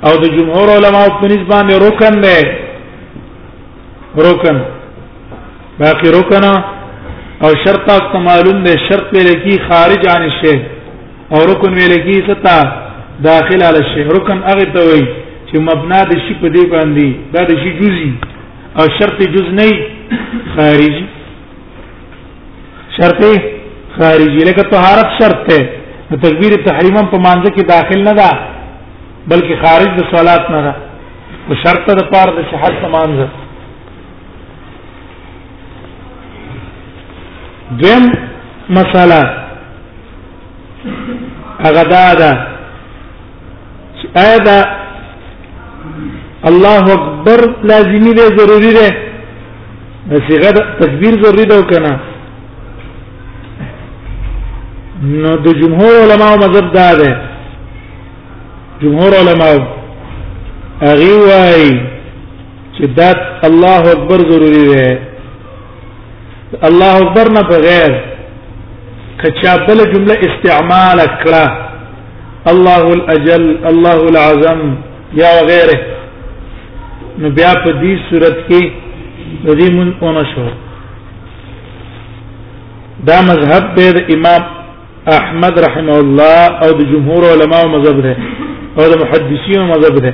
او 0.07 0.13
د 0.23 0.35
جمهور 0.37 0.69
علماء 0.77 1.05
په 1.19 1.27
نسبت 1.33 1.71
رکن 1.87 2.21
دی 2.25 2.37
رکن 4.29 4.57
باقي 5.79 6.11
رکن 6.19 6.45
او 6.47 7.55
شرط 7.65 7.89
استعمالون 7.99 8.63
دی 8.65 8.73
شرط 8.89 9.13
لکی 9.23 9.57
خارج 9.69 10.07
عن 10.15 10.21
الشیء 10.31 10.59
او 11.35 11.39
رکن 11.51 11.73
ویل 11.77 11.93
کی 12.03 12.13
ستا 12.27 12.57
داخل 13.23 13.63
علی 13.67 13.79
الشی 13.83 14.03
رکن 14.17 14.41
هغه 14.49 14.65
ته 14.73 14.79
وای 14.89 15.01
چې 15.49 15.57
مبنا 15.69 16.01
د 16.11 16.19
شی 16.27 16.33
په 16.41 16.49
دی 16.55 16.63
باندې 16.71 17.13
دا 17.33 17.41
د 17.49 17.51
شی 17.63 17.71
جزئی 17.79 18.11
او 18.79 18.83
شرط 18.97 19.21
جز 19.33 19.49
نه 19.57 19.65
خارجي 20.55 21.01
شرط 22.97 23.19
خارجي 23.97 24.45
لکه 24.49 24.63
طهارت 24.73 25.07
شرط 25.19 25.41
ته 25.49 25.69
تکبیر 26.21 26.55
تحریم 26.67 26.99
په 27.13 27.17
مانزه 27.25 27.51
کې 27.55 27.65
داخل 27.71 28.03
نه 28.09 28.13
ده 28.19 28.29
بلکې 29.29 29.65
خارج 29.65 29.89
د 30.01 30.07
صلات 30.15 30.49
نه 30.53 30.61
ده 30.61 30.75
او 31.49 31.55
شرط 31.65 31.91
د 31.99 32.07
پاره 32.13 32.31
د 32.37 32.45
صحت 32.53 32.85
مانزه 32.95 33.27
دیم 37.83 38.09
مساله 38.79 39.19
هغه 41.65 41.83
دا 41.93 42.05
ده 42.19 42.29
آیا 44.21 44.37
دا 44.49 44.59
الله 46.49 46.85
اکبر 46.95 47.41
لازمی 47.69 48.13
دی 48.17 48.25
ضروری 48.37 48.71
دی 48.77 48.89
صيغه 50.27 50.51
تکبیر 50.79 51.13
ضروری 51.23 51.45
ده 51.51 51.61
کنه 51.69 51.93
نو 55.21 55.35
د 55.43 55.47
جمهور 55.61 55.93
علما 56.03 56.27
او 56.31 56.37
مذهب 56.37 56.71
دا 56.73 56.89
ده 56.99 57.09
جمهور 58.81 59.11
علما 59.21 59.45
هغه 60.87 61.11
وایي 61.29 61.73
چې 62.77 62.85
دا 62.97 63.11
الله 63.47 63.81
اکبر 63.95 64.19
ضروری 64.31 64.65
دی 64.67 64.97
الله 66.67 66.91
اکبر 67.01 67.27
نه 67.35 67.41
بغیر 67.41 68.16
كتشابل 69.21 69.79
جملة 69.93 70.19
استعمال 70.31 70.99
كلا 71.23 71.45
الله 72.51 72.93
الأجل 72.93 73.45
الله 73.71 73.99
العظم 74.13 74.59
يا 75.19 75.29
وغيره 75.37 75.79
نبيا 77.19 77.53
په 77.63 77.67
سورة 77.71 78.05
صورت 78.09 78.37
کې 78.49 78.61
دې 79.45 79.71
مون 79.73 79.95
اونشو 80.01 80.47
دا 83.07 83.21
مذهب 83.21 83.75
به 83.75 84.13
امام 84.15 84.41
احمد 85.17 85.59
رحمه 85.59 85.97
الله 85.99 86.47
او 86.63 86.71
د 86.71 86.81
جمهور 86.91 87.23
علماء 87.31 87.63
او 87.65 87.69
مذهب 87.79 88.01
ده 88.01 88.15
او 88.77 88.91
د 88.91 89.01
محدثین 89.03 89.61
مذهب 89.73 89.95
ده 90.05 90.13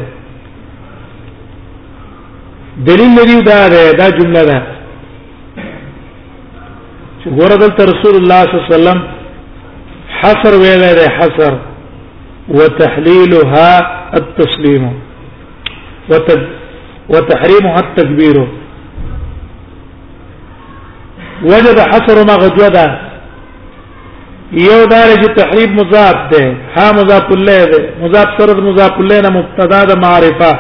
دليل 2.87 3.13
لري 3.17 3.41
دا 3.41 3.67
ده 3.67 3.91
دا 3.91 4.09
جمله 4.17 4.43
ده 4.43 4.72
چې 7.23 7.29
رسول 7.31 7.49
الله 8.15 8.43
صلى 8.43 8.55
الله 8.55 8.65
عليه 8.69 8.77
وسلم 8.77 8.99
حصر 10.19 10.53
ویلې 10.62 10.91
ده 10.99 11.07
حصر 11.17 11.53
وتحليلها 12.57 13.69
التسليم 14.19 14.83
وتحريمها 17.12 17.79
التكبير 17.79 18.47
وجد 21.43 21.79
حصر 21.91 22.17
ما 22.27 22.36
غدوه 22.45 22.67
ده 22.67 22.99
یو 24.51 24.86
دار 24.86 25.07
چې 25.23 25.69
مضاف 25.79 26.17
ده 26.31 26.55
ها 26.77 26.91
مضاف 26.99 27.31
الیه 27.31 27.65
ده 27.65 27.81
مضاف 28.01 28.27
سرد 28.38 28.59
مضاف 28.69 28.91
الیه 28.99 29.21
نا 29.21 29.29
مبتدا 29.29 29.83
ده 29.83 29.95
معرفه 29.95 30.51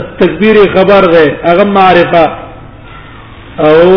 التکبیر 0.00 0.56
خبر 0.74 1.02
ده 1.14 1.24
اغم 1.52 1.72
معرفه 1.74 2.26
او 3.58 3.88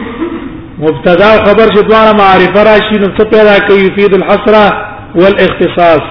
مبتدا 0.00 1.30
خبر 1.46 1.68
چې 1.72 1.84
دواړه 1.88 2.12
معرفه 2.20 2.62
راشي 2.68 2.98
نو 3.02 3.08
څه 3.16 3.24
پیدا 3.34 3.54
کوي 3.68 3.82
یفید 3.86 4.14
الحسره 4.14 4.64
والاختصاص 5.20 6.06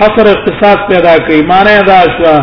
حصر 0.00 0.26
اختصاص 0.36 0.80
پیدا 0.90 1.14
کوي 1.28 1.40
معنی 1.52 1.76
دا 1.86 2.00
شو 2.16 2.34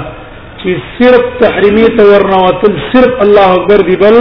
چې 0.59 0.69
صرف 0.99 1.25
تحریمی 1.41 1.83
تورنه 1.99 2.37
وتل 2.45 2.75
صرف 2.95 3.21
الله 3.25 3.47
اکبر 3.57 3.83
دی 3.89 3.95
بل 4.03 4.15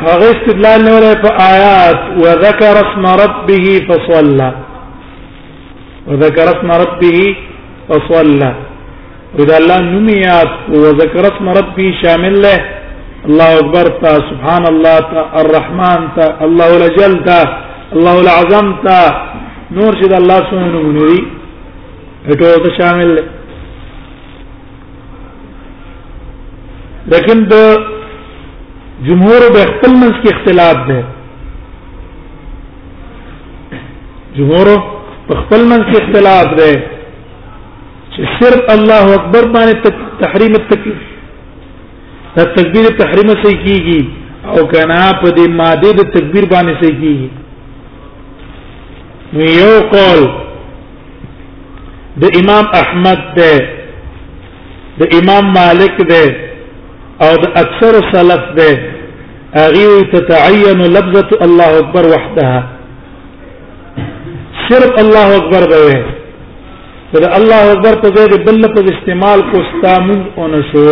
هغه 0.04 0.28
استدلال 0.34 0.80
نه 0.84 0.90
ولای 0.96 1.14
په 1.24 1.30
آیات 1.52 2.00
وذكر 2.24 2.74
اسم 2.86 3.04
ربه 3.22 3.64
فصلى 3.88 4.50
وذكر 6.10 6.46
اسم 6.56 6.70
ربه 6.82 7.18
فصلى 7.88 8.50
اذا 9.40 9.56
الله 9.60 9.78
نميات 9.94 10.52
وذكر 10.82 11.24
اسم 11.32 11.46
ربه 11.58 11.86
شامل 12.02 12.34
له 12.44 12.58
الله 13.26 13.48
اكبر 13.60 13.86
تا 14.02 14.12
سبحان 14.30 14.64
الله 14.72 14.96
تا 15.12 15.20
الرحمن 15.42 16.00
تا 16.16 16.26
الله 16.46 16.68
الاجل 16.76 17.12
تا 17.28 17.40
الله 17.96 18.16
العظم 18.24 18.66
تا 18.86 19.00
نور 19.76 19.92
شد 20.00 20.12
الله 20.20 20.36
سبحانه 20.48 20.68
نموني 20.80 21.20
ته 22.40 22.76
شامل 22.78 23.10
لكن 27.12 27.38
د 27.52 27.54
جمهور 29.04 29.40
به 29.54 29.62
خپل 29.70 29.94
منځ 30.00 30.12
کې 30.22 30.34
اختلاف 30.34 30.78
ده 30.90 31.00
جمهور 34.36 34.70
په 35.26 35.34
خپل 35.40 35.64
منځ 35.68 35.84
کې 35.90 36.02
اختلاف 36.02 36.54
ده 36.60 36.68
چې 38.12 38.30
صرف 38.40 38.70
الله 38.74 39.14
اکبر 39.16 39.48
باندې 39.56 40.06
تحریم 40.22 40.54
التکبیر 40.60 40.96
دا 42.38 42.44
تکبیر 42.60 42.88
تحریم 43.02 43.28
سي 43.42 43.52
کیږي 43.66 44.48
او 44.54 44.64
کنا 44.72 45.00
په 45.24 45.34
دې 45.36 45.54
ماده 45.58 45.92
د 46.00 46.10
تکبیر 46.16 46.48
باندې 46.54 46.80
سي 46.80 46.96
کیږي 47.02 47.30
یو 49.60 49.76
قول 49.92 50.26
د 52.24 52.30
امام 52.42 52.72
احمد 52.82 53.30
ده 53.38 53.54
د 55.00 55.08
امام 55.20 55.52
مالک 55.60 56.00
ده 56.14 56.22
او 57.22 57.32
د 57.42 57.46
اکثر 57.62 57.94
سلف 58.12 58.42
ده 58.58 58.68
اغي 59.64 59.88
تتعين 60.14 60.80
لفظه 60.96 61.28
الله 61.46 61.78
اكبر 61.78 62.04
وحدها 62.12 62.58
صرف 64.70 64.92
الله 65.02 65.36
اکبر 65.36 65.62
به 65.72 65.94
فدا 67.12 67.36
الله 67.36 67.72
اکبر 67.74 67.94
ته 67.94 68.08
غیر 68.18 68.36
بل 68.46 68.62
په 68.74 68.84
استعمال 68.94 69.40
کو 69.52 69.58
استامن 69.64 70.20
اون 70.36 70.52
شو 70.72 70.88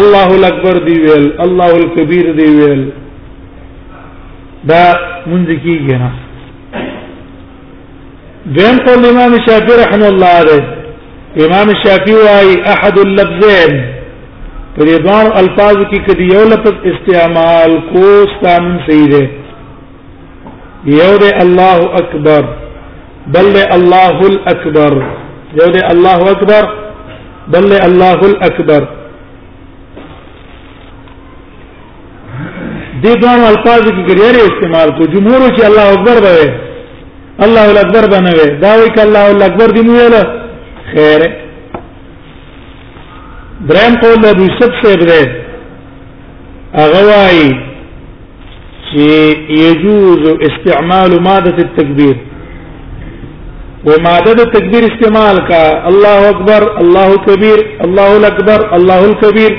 الله 0.00 0.28
اکبر 0.50 0.76
دی 0.88 0.94
ویل 1.06 1.26
الله 1.44 1.70
الکبیر 1.80 2.26
دی 2.38 2.46
ویل 2.58 2.82
دا 4.68 4.84
مونږ 5.26 5.46
کیږي 5.64 5.96
نه 6.02 6.10
دین 8.46 8.76
قول 8.86 9.06
امام 9.08 9.32
شافعی 9.46 9.76
رحمه 9.84 10.06
الله 10.06 10.30
علیه 10.42 10.64
امام 11.46 11.68
شافعی 11.84 12.14
واي 12.26 12.62
احد 12.76 12.98
اللفظين 12.98 13.93
پر 14.76 14.86
دوان 14.92 15.26
الفاظ 15.40 15.76
کی 15.90 15.98
کدی 16.06 16.24
یو 16.32 16.42
لفظ 16.52 16.86
استعمال 16.92 17.74
کو 17.90 18.06
ستامن 18.30 18.78
صحیح 18.86 19.04
دے 19.10 19.20
یو 20.94 21.12
دے 21.20 21.28
اللہ 21.42 21.82
اکبر 22.00 22.48
بل 23.36 23.52
دے 23.56 23.62
اللہ 23.76 24.22
الاکبر 24.28 24.96
یو 25.58 25.68
دے 25.76 25.84
اللہ 25.90 26.24
اکبر 26.30 26.64
بل 27.56 27.70
دے 27.70 27.78
اللہ 27.84 28.24
الاکبر 28.30 28.84
دې 33.04 33.20
دوه 33.22 33.48
الفاظ 33.52 33.80
کې 33.86 34.02
ګریره 34.10 34.42
استعمال 34.50 34.90
کو 34.98 35.06
جمهور 35.14 35.42
چې 35.56 35.64
الله 35.70 35.94
اکبر 35.94 36.20
به 36.26 37.46
الله 37.46 37.80
اکبر 37.84 38.06
بنوي 38.12 38.46
دا 38.62 38.70
وی 38.82 38.88
ک 38.98 39.00
الله 39.06 39.44
اکبر 39.48 39.72
دی 39.78 39.82
نو 39.88 39.96
خیره 40.92 41.32
درم 43.68 43.94
قول 44.00 44.16
د 44.22 44.38
یوسف 44.40 44.72
صاحب 44.82 45.02
دی 45.10 45.20
هغه 46.80 47.00
وايي 47.10 47.52
چې 48.88 49.62
يجوز 49.62 50.24
استعمال 50.48 51.12
ماده 51.28 51.56
التكبير 51.66 52.16
وماده 53.86 54.32
التكبير 54.32 54.82
استعمال 54.88 55.40
کا 55.48 55.62
الله 55.90 56.30
اکبر 56.32 56.66
الله 56.82 57.16
کبیر 57.28 57.64
الله 57.86 58.26
اکبر 58.32 58.66
الله 58.76 59.08
الکبیر 59.08 59.56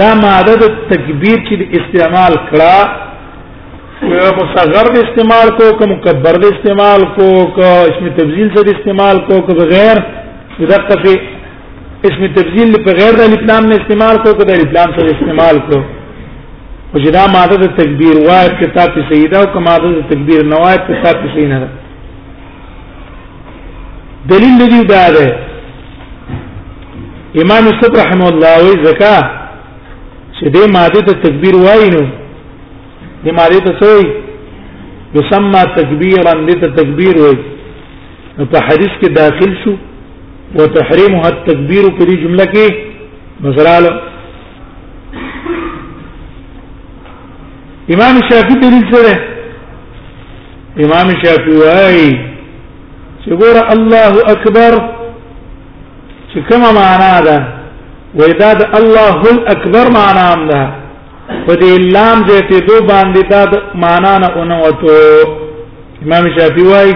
دا 0.00 0.08
ماده 0.22 0.56
د 0.64 0.80
تکبیر 0.94 1.44
چې 1.50 1.76
استعمال 1.80 2.38
کړه 2.48 4.12
مصغر 4.40 4.92
د 4.96 4.98
استعمال 5.04 5.54
کو 5.60 5.70
که 5.78 5.90
مکبر 5.94 6.40
د 6.44 6.56
استعمال 6.56 7.04
کو 7.20 7.28
که 7.56 7.70
اسم 7.92 8.10
تبذیل 8.22 8.56
سره 8.56 8.76
استعمال 8.78 9.24
کو 9.30 9.46
که 9.46 9.58
بغیر 9.62 10.04
دقه 10.74 11.16
اسم 12.08 12.22
تفضیل 12.36 12.68
په 12.86 12.92
غیر 12.96 13.12
د 13.18 13.20
الفلام 13.28 13.62
نه 13.70 13.74
استعمال 13.80 14.16
کو 14.24 14.30
کو 14.38 14.42
د 14.48 14.50
الفلام 14.58 14.88
سره 14.96 15.08
استعمال 15.12 15.56
کو 15.68 15.76
او 16.92 16.96
جدا 17.04 17.22
ماده 17.34 17.56
د 17.62 17.64
تکبیر 17.78 18.16
وای 18.26 18.46
کتاب 18.62 18.88
سیدا 19.10 19.38
او 19.44 19.48
کما 19.54 19.64
ماده 19.68 19.88
د 19.92 20.00
تکبیر 20.10 20.38
نوای 20.52 20.76
کتاب 20.88 21.16
سینا 21.36 21.58
دلیل 24.32 24.54
دې 24.58 24.82
دا 24.90 25.02
ده 25.16 25.26
امام 27.44 27.62
مصطفی 27.68 27.96
رحم 28.00 28.20
الله 28.30 28.54
وی 28.66 28.74
زکا 28.84 29.14
چې 30.36 30.46
دې 30.54 30.64
ماده 30.76 31.00
د 31.08 31.10
تکبیر 31.24 31.54
وای 31.64 31.88
نو 31.96 32.04
دې 33.24 33.30
ماده 33.40 33.58
ته 33.70 33.74
څه 33.80 33.90
یسمى 35.18 35.62
تکبیرا 35.80 36.32
دې 36.46 36.54
ته 36.62 36.68
تکبیر 36.82 37.14
وای 37.24 37.34
نو 38.36 38.44
په 38.52 38.66
حدیث 38.68 38.94
کې 39.00 39.08
داخل 39.22 39.52
شو 39.64 39.74
وتحريمها 40.52 41.28
التكبير 41.28 41.82
في 41.98 42.04
دي 42.04 42.16
جمله 42.16 42.44
کې 42.44 42.68
على 43.58 44.00
امام 47.94 48.14
الشافعي 48.16 48.60
دي 48.60 48.92
سره 48.92 49.18
امام 50.84 51.06
الشافعي 51.14 51.56
واي 51.56 52.34
چې 53.26 53.30
الله 53.72 54.12
اكبر 54.34 54.72
شكما 56.34 56.72
معنا 56.72 57.20
ده 57.20 57.38
ويداد 58.14 58.60
الله 58.78 59.22
الاكبر 59.34 59.90
معنا 59.90 60.34
هم 60.34 60.48
ده 60.50 61.76
اللام 61.76 62.24
دې 62.24 62.40
لام 62.48 62.64
دو 62.66 62.88
باندې 62.92 63.22
داد 63.30 63.62
معنا 63.74 64.18
نه 64.18 64.28
امام 66.02 66.26
الشافعي 66.26 66.62
واي 66.72 66.94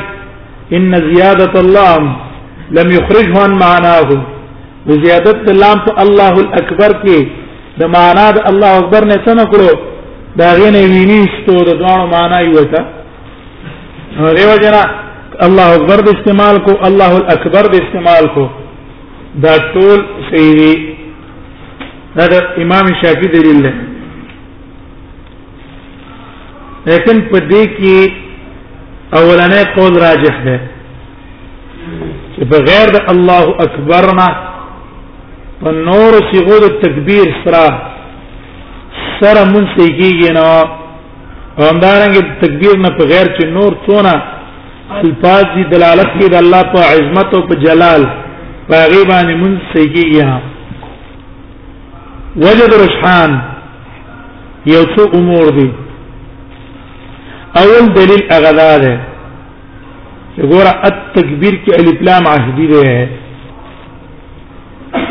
ان 0.72 0.94
زياده 1.14 1.60
اللام 1.60 2.27
لم 2.72 2.90
يخرجه 2.92 3.42
عن 3.42 3.52
معناه 3.58 4.00
وزيادت 4.88 5.52
لام 5.60 5.78
په 5.86 6.02
الله 6.02 6.32
الاکبر 6.44 6.92
کې 7.02 7.18
د 7.80 7.82
معنا 7.94 8.30
د 8.36 8.44
الله 8.50 8.78
اکبر 8.78 9.04
نه 9.10 9.16
څنګه 9.26 9.44
کړو 9.52 9.72
دا 10.40 10.48
غینه 10.58 10.80
ویني 10.92 11.20
ستو 11.36 11.56
د 11.68 11.78
دوه 11.82 12.06
معنا 12.12 12.38
یو 12.40 12.64
تا 12.74 12.82
هغه 14.18 14.44
وجنا 14.52 14.82
الله 15.46 15.68
اکبر 15.78 15.98
د 16.06 16.08
استعمال 16.16 16.56
کو 16.66 16.72
الله 16.88 17.10
الاکبر 17.20 17.64
د 17.72 17.74
استعمال 17.82 18.24
کو 18.34 18.48
دا 19.46 19.54
ټول 19.74 19.98
صحیح 20.28 20.86
دا 22.16 22.24
د 22.32 22.34
امام 22.62 22.86
شافعي 23.02 23.28
دلیل 23.38 23.60
دی 23.66 23.72
لیکن 26.88 27.16
په 27.30 27.38
دې 27.50 27.62
کې 27.76 27.96
اولنې 29.18 29.62
قول 29.76 29.94
راجح 30.06 30.36
ده 30.48 30.56
چې 32.38 32.44
بغیر 32.54 32.86
د 32.96 32.98
الله 33.12 33.44
اکبر 33.66 34.04
نه 34.18 34.28
په 35.60 35.68
نور 35.86 36.12
صيغه 36.30 36.56
د 36.64 36.66
تکبیر 36.84 37.26
سره 37.44 37.64
سره 39.20 39.42
مونږ 39.52 39.66
کېږي 39.76 40.30
نو 40.38 40.46
همدارنګه 41.68 42.22
تکبیر 42.44 42.76
نه 42.84 42.90
په 42.98 43.02
غیر 43.12 43.26
چې 43.36 43.44
نور 43.56 43.70
څونه 43.86 44.14
الفاظ 45.04 45.44
دي 45.54 45.64
دلالت 45.74 46.08
کوي 46.16 46.28
د 46.30 46.36
الله 46.42 46.62
په 46.74 46.80
عظمت 46.94 47.28
او 47.36 47.42
په 47.50 47.54
جلال 47.64 48.02
باغی 48.70 49.02
باندې 49.10 49.34
مونږ 49.42 49.56
کېږي 49.72 50.22
وجد 52.44 52.72
رشحان 52.84 53.30
یو 54.74 54.82
څو 54.94 55.02
امور 55.18 55.46
دي 55.58 55.70
اول 57.60 57.84
دلیل 57.98 58.22
اغذا 58.36 58.72
ده 58.82 58.94
يقول 60.42 60.66
التکبیر 60.88 61.54
كالف 61.66 61.80
الف 61.80 62.02
لام 62.08 62.26
عهدی 62.28 62.66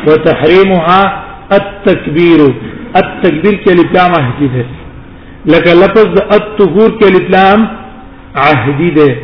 وتحريمها 0.08 1.04
التكبير 1.58 2.40
التكبير 3.02 3.56
كالف 3.66 3.70
الف 3.80 3.92
لام 3.96 4.13
عهدی 4.16 4.48
ده 4.58 4.66
لکه 5.54 5.74
لفظ 5.82 6.06
د 6.18 6.34
الطهور 6.36 6.92
الف 7.10 7.26
لام 7.36 7.68
عهدی 8.36 9.16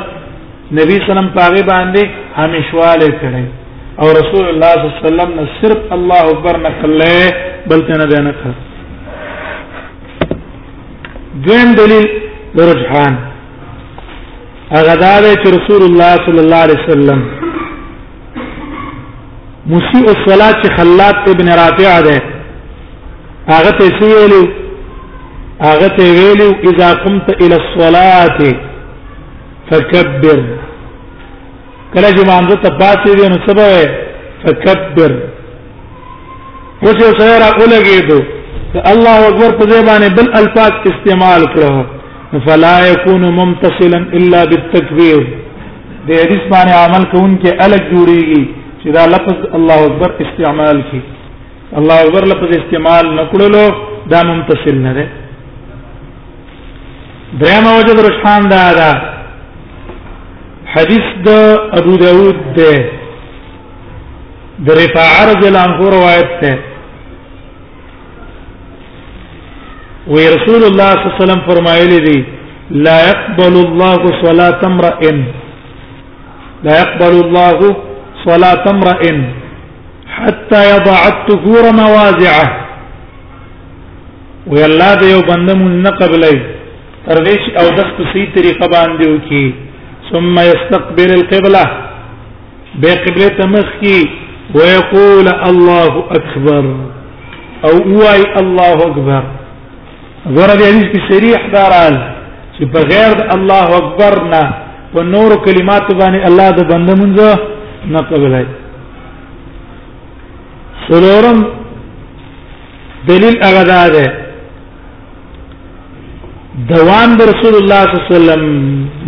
نبی 0.79 0.95
سلام 1.09 1.27
پاغه 1.41 1.61
باندې 1.71 2.03
همیشواله 2.39 3.09
کړي 3.21 3.43
او 4.01 4.05
رسول 4.19 4.45
الله 4.51 4.71
صلی 4.73 4.87
الله 4.87 4.97
علیه 4.97 5.05
وسلم 5.05 5.29
نه 5.39 5.45
صرف 5.61 5.79
الله 5.97 6.21
اکبر 6.33 6.55
نقلې 6.65 7.21
بلته 7.69 7.93
نه 7.99 8.05
ده 8.11 8.19
نه 8.27 8.33
دویم 11.45 11.69
دلیل 11.79 12.05
رجحان 12.73 13.33
هغه 14.73 14.95
دا 14.95 15.19
دی 15.23 15.33
چې 15.43 15.47
رسول 15.57 15.83
الله 15.87 16.11
صلی 16.25 16.39
الله 16.39 16.55
علیه 16.55 16.79
وسلم 16.85 17.19
مسیء 19.67 20.09
الصلاه 20.15 20.51
چې 20.61 20.67
خلات 20.77 21.27
ابن 21.33 21.47
رافع 21.59 21.91
ده 22.01 22.21
هغه 23.49 23.71
ته 23.79 23.99
ویلو 24.01 24.41
هغه 25.61 25.87
ته 25.87 26.03
ویلو 26.17 26.49
اذا 26.71 26.89
قمت 27.03 27.29
الى 27.43 27.55
الصلاه 27.63 28.37
فكبر 29.71 30.37
کله 31.93 32.07
چې 32.15 32.25
مانځه 32.27 32.55
ته 32.63 32.69
پاتې 32.79 33.15
دي 33.17 33.27
نو 33.29 33.35
سبا 33.47 33.69
فكبر 34.45 35.11
اوس 36.83 36.95
یو 37.03 37.13
سره 37.19 37.49
اولګېدو 37.51 38.23
الله 38.93 39.27
اکبر 39.27 39.51
په 39.57 39.63
ځای 39.63 39.85
باندې 39.89 40.09
بل 40.11 40.33
الفاظ 40.41 40.71
استعمال 40.93 41.41
کړو 41.55 41.94
فلا 42.45 42.77
يكون 42.91 43.23
ممتصلا 43.39 43.97
الا 44.17 44.41
بالتكبير 44.49 45.21
دې 46.07 46.13
حدیث 46.23 46.43
باندې 46.53 46.73
عمل 46.85 47.03
کوونکې 47.13 47.49
الګ 47.65 47.83
جوړيږي 47.93 48.43
چې 48.81 48.87
دا 48.95 49.03
لفظ 49.15 49.37
الله 49.57 49.79
اکبر 49.87 50.09
استعمال 50.25 50.81
کی 50.91 50.99
الله 51.79 51.95
اکبر 52.05 52.23
لفظ 52.31 52.57
استعمال 52.57 53.05
نکړلو 53.19 53.63
دا 54.11 54.19
ممتصل 54.31 54.75
نه 54.81 54.93
ده 54.97 55.05
دریم 57.41 57.65
وجه 57.77 57.93
درشان 58.01 58.49
دا 58.49 58.61
دا 58.81 58.91
حدیث 60.73 61.05
د 61.27 61.29
ابو 61.79 61.95
داود 62.05 62.37
ده 62.59 62.73
د 64.67 64.69
رفاعه 64.83 65.19
رضی 65.31 65.45
الله 65.47 65.61
عنه 65.61 65.89
روایت 65.97 66.31
ده 66.43 66.53
وی 70.13 70.23
رسول 70.35 70.63
الله 70.69 70.91
صلی 70.93 71.05
الله 71.05 71.15
علیه 71.17 71.23
وسلم 71.23 71.39
فرمایلی 71.49 71.99
دی 72.07 72.17
لا 72.87 72.95
يقبل 73.09 73.55
الله 73.65 73.99
صلاة 74.23 74.59
امرئ 74.71 75.11
لا 76.65 76.73
يقبل 76.81 77.15
الله 77.23 77.75
صلاة 78.25 78.63
امرئ 78.73 79.11
حتى 80.17 80.59
يضع 80.73 80.95
الطهور 81.11 81.63
مواضعه 81.81 82.45
وی 84.51 84.63
الله 84.65 84.89
دې 85.01 85.05
یو 85.15 85.21
بنده 85.29 85.53
مون 85.61 85.85
قبلې 85.85 86.37
او 87.61 87.69
د 87.77 87.81
خپلې 87.89 88.21
طریقه 88.35 88.67
باندې 88.75 89.07
وکي 89.15 89.53
ثم 90.11 90.39
يستقبل 90.39 91.13
القبلة 91.19 91.63
بقبلة 92.75 93.47
مخي 93.57 93.97
ويقول 94.55 95.27
الله 95.49 96.03
أكبر 96.11 96.65
أو 97.65 97.75
أي 98.13 98.39
الله 98.41 98.77
أكبر 98.87 99.23
زوره 100.33 100.53
دې 100.59 100.65
حدیث 100.69 100.87
کې 100.93 100.99
صریح 101.09 101.41
دارال 101.53 101.95
چې 102.57 102.63
بغیر 102.75 103.09
د 103.17 103.21
الله 103.35 103.65
اکبر 103.81 104.13
نه 104.33 104.43
په 104.93 105.01
نور 105.13 105.31
کلمات 105.45 105.87
باندې 105.99 106.21
الله 106.29 106.49
د 106.59 106.61
بنده 106.69 106.93
مونږ 106.99 107.13
نه 107.93 107.99
قبلای 108.11 108.45
سلورم 110.87 111.37
دلیل 113.07 113.35
هغه 113.47 113.63
ده 113.69 114.05
دوام 116.71 117.09
د 117.19 117.21
رسول 117.31 117.55
الله 117.61 117.81
صلی 117.83 117.91
الله 117.95 118.05
علیه 118.09 118.17
وسلم 118.17 118.43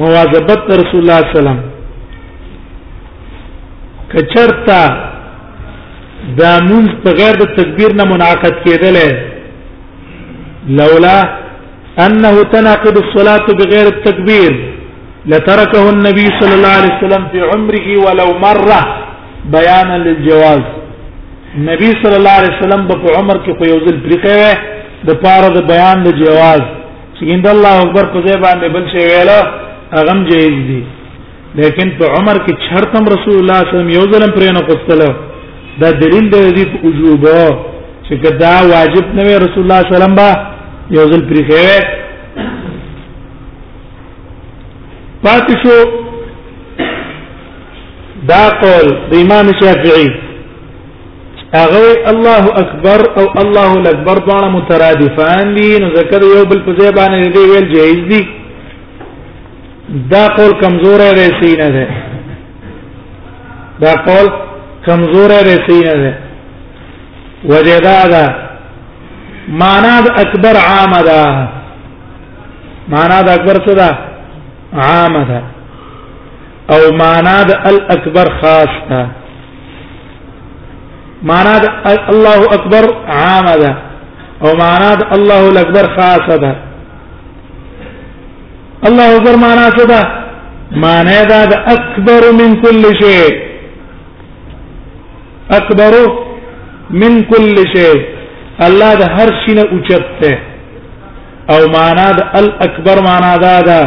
مواظبت 0.01 0.61
رسول 0.81 0.99
الله 1.01 1.19
صلی 1.19 1.25
الله 1.25 1.31
علیه 1.31 1.39
وسلم 1.39 1.59
کچرتا 4.13 4.81
دا 6.39 6.51
مونږ 6.69 6.87
په 7.03 7.09
غیر 7.19 7.33
د 7.41 7.43
تکبیر 7.57 7.91
نه 7.99 8.03
منعقد 8.05 8.53
کېدل 8.67 8.95
لولا 10.67 11.17
انه 12.05 12.43
تناقض 12.43 12.97
الصلاه 13.05 13.45
بغير 13.57 13.85
التكبير 13.95 14.73
لتركه 15.25 15.89
النبي 15.89 16.27
صلى 16.39 16.53
الله 16.57 16.73
عليه 16.79 16.93
وسلم 16.97 17.27
في 17.31 17.39
عمره 17.41 17.87
ولو 18.05 18.29
مره 18.45 18.79
بيانا 19.55 19.97
للجواز 19.97 20.63
نبی 21.71 21.89
صلی 22.03 22.15
الله 22.15 22.31
علیه 22.39 22.53
وسلم 22.57 22.87
په 22.87 22.97
عمر 23.17 23.37
کې 23.45 23.51
په 23.59 23.65
یو 23.69 23.77
ځل 23.85 23.93
پریخه 24.07 24.57
د 25.07 25.11
پاره 25.23 25.49
د 25.49 25.59
بیان 25.67 26.03
د 26.03 26.09
جواز 26.21 26.61
چې 27.17 27.23
ان 27.33 27.47
الله 27.55 27.75
اکبر 27.83 28.05
په 28.13 28.19
ځای 28.27 28.37
باندې 28.45 28.67
بل 28.75 28.83
شي 28.91 28.97
ویلو 29.07 29.39
هغه 29.93 30.23
جایز 30.29 30.57
دي 30.69 30.83
لیکن 31.55 31.89
په 31.99 32.05
عمر 32.19 32.37
کې 32.47 32.53
شرطم 32.69 33.05
رسول 33.15 33.35
الله 33.41 33.57
صلی 33.59 33.65
الله 33.65 33.77
علیه 33.79 33.79
وسلم 33.79 33.89
یو 33.97 34.05
ځل 34.13 34.23
پرې 34.37 34.49
نه 34.57 34.61
کوستلو 34.69 35.09
دا 35.81 35.89
دلیل 36.03 36.25
دی 36.31 36.41
د 36.71 36.75
وجوب 36.85 37.23
چې 38.07 38.13
دا 38.43 38.53
واجب 38.73 39.05
نه 39.17 39.23
رسول 39.45 39.61
الله 39.63 39.79
صلی 39.81 39.95
الله 39.95 39.95
علیه 39.95 39.97
وسلم 39.99 40.15
یو 40.91 41.03
ځل 41.11 41.21
پری 41.29 41.43
خېوې 41.47 41.79
پاتې 45.23 45.55
شو 45.63 45.77
دا 48.29 48.43
قول 48.61 48.87
د 49.11 49.15
امام 49.23 49.47
شافعي 49.61 50.07
هغه 51.57 51.83
الله 52.11 52.43
اکبر 52.63 52.99
او 53.19 53.25
الله 53.41 53.71
اکبر 53.93 54.17
دواړه 54.27 54.49
مترادفان 54.57 55.53
دي 55.57 55.69
نو 55.83 55.91
ذکر 55.97 56.21
یو 56.29 56.45
بل 56.53 56.59
په 56.67 56.73
ځای 56.79 56.91
باندې 56.91 57.31
دی 57.35 57.43
ویل 57.51 57.69
جایز 57.75 57.99
دي 58.11 58.23
دا 60.13 60.25
قول 60.37 60.51
کمزور 60.63 60.99
رسی 61.21 61.53
نه 61.59 61.69
ده 61.75 61.87
دا 63.83 63.93
قول 64.07 64.27
کمزور 64.87 65.29
رسی 65.51 65.79
نه 65.85 65.93
ده 66.03 66.13
وجدا 67.51 68.01
ده 68.13 68.46
معنا 69.47 69.99
د 70.01 70.07
اکبر 70.23 70.55
عامدا 70.57 71.23
معنا 72.93 73.21
د 73.21 73.29
اکبر 73.29 73.55
څه 73.67 73.73
ده 73.73 73.89
عامدا 74.75 75.41
او 76.73 76.91
معنا 77.01 77.43
د 77.43 77.51
الاکبر 77.69 78.27
خاص 78.41 78.69
ده 78.89 79.07
معنا 81.23 81.57
د 81.57 81.67
الله 82.13 82.41
اکبر 82.57 82.83
عامدا 83.07 83.73
او 84.45 84.55
معنا 84.55 84.95
د 84.95 85.01
الله 85.15 85.49
الاکبر 85.49 85.83
خاص 85.97 86.27
ده 86.43 86.55
الله 88.87 89.15
اکبر 89.17 89.35
معنا 89.35 89.69
څه 89.77 89.85
ده 89.91 90.01
معنا 90.71 91.23
دا 91.23 91.45
د 91.45 91.53
اکبر 91.75 92.31
من 92.39 92.61
كل 92.61 92.83
شيء 93.03 93.31
اکبر 95.51 95.93
من 96.89 97.23
كل 97.23 97.55
شيء 97.75 98.16
الله 98.65 98.89
د 99.01 99.03
هر 99.15 99.29
شي 99.41 99.53
نه 99.57 99.63
اوچته 99.73 100.33
او 101.53 101.59
معنا 101.75 102.07
د 102.17 102.19
الاکبر 102.39 102.97
معنا 103.09 103.33
دا 103.45 103.57
ده 103.69 103.79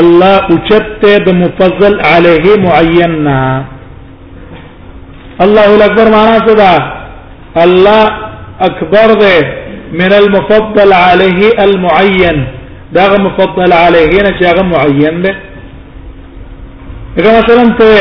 الله 0.00 0.34
اوچته 0.50 0.84
ده 1.02 1.16
د 1.26 1.28
مفضل 1.44 1.94
علیه 2.12 2.54
معیننا 2.66 3.40
الله 5.44 5.66
الاکبر 5.76 6.06
معنا 6.16 6.36
څه 6.46 6.54
ده 6.62 6.70
الله 7.64 8.02
اکبر 8.68 9.08
ده 9.22 9.36
من 10.00 10.12
المفضل 10.22 10.90
عليه 11.08 11.40
المعين 11.64 12.38
ده 12.96 13.04
مفضل 13.26 13.72
عليه 13.84 14.12
نه 14.24 14.30
چې 14.38 14.42
هغه 14.50 14.62
معین 14.62 15.22
ده 15.24 15.32
اگر 17.18 17.30
مثلا 17.40 17.64
ته 17.78 17.92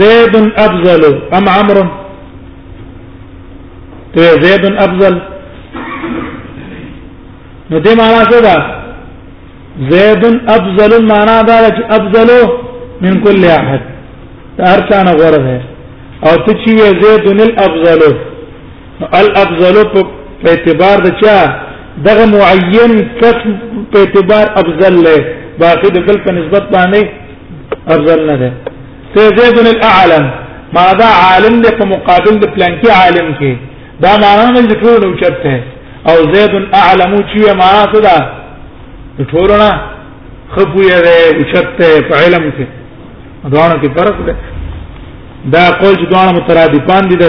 زيد 0.00 0.34
افضل 0.66 1.02
ام 1.36 1.48
عمرو 1.56 1.84
تو 4.14 4.20
یہ 4.22 4.40
زید 4.42 4.64
ان 4.68 4.76
افضل 4.84 5.18
دے 7.84 7.90
مانا 7.98 8.22
سے 8.30 8.40
دا 8.44 8.54
زید 9.90 10.24
ان 10.28 10.38
افضل 10.54 10.94
مانا 11.10 11.40
دا 11.48 11.60
رہے 11.66 11.84
افضل 11.98 12.32
من 13.04 13.20
کو 13.26 13.30
احد 13.58 13.86
ہے 14.58 14.68
ہر 14.70 14.80
چانا 14.90 15.12
غور 15.20 15.38
ہے 15.44 15.58
اور 16.30 16.38
پچھی 16.48 16.72
ہوئے 16.78 16.90
زید 17.04 17.30
ان 17.32 17.40
افضل 17.66 18.04
ہو 18.08 20.02
اعتبار 20.50 21.04
دا 21.06 21.10
چا 21.22 21.36
دغ 22.06 22.18
معین 22.34 23.00
قسم 23.20 23.82
پہ 23.92 23.98
اعتبار 24.04 24.46
افضل 24.64 25.02
لے 25.04 25.16
باقی 25.60 25.88
دفل 25.98 26.18
پہ 26.26 26.32
نسبت 26.40 26.70
پانے 26.72 27.02
افضل 27.78 28.26
نہ 28.30 28.36
دے 28.44 28.48
تو 29.14 29.28
زید 29.40 29.58
الاعلم 29.66 30.28
ما 30.76 30.84
دا 30.98 31.08
عالم 31.24 31.60
دے 31.62 31.68
پہ 31.78 31.86
مقابل 31.96 32.40
دے 32.42 32.50
پلانکی 32.54 32.90
عالم 33.00 33.32
کی 33.38 33.54
دا 34.02 34.10
معنا 34.24 34.50
نه 34.56 34.60
ټول 34.82 35.00
اوچت 35.06 35.36
ده 35.44 35.54
او 36.10 36.16
زید 36.34 36.52
اعلم 36.82 37.12
چې 37.30 37.38
معنا 37.62 37.84
څه 37.92 37.98
ده 38.06 38.16
ټولونه 39.32 39.68
خپوی 40.54 40.86
ده 41.06 41.14
اوچت 41.38 41.68
ده 41.80 41.88
په 42.08 42.14
علم 42.24 42.44
کې 42.56 42.66
دوانو 43.54 43.76
کې 43.82 43.90
فرق 43.98 44.16
ده 44.28 44.34
دا 45.56 45.64
قول 45.80 45.94
چې 45.94 46.08
دوانو 46.12 46.32
مترادفان 46.40 47.08
دي 47.10 47.16
ده 47.16 47.28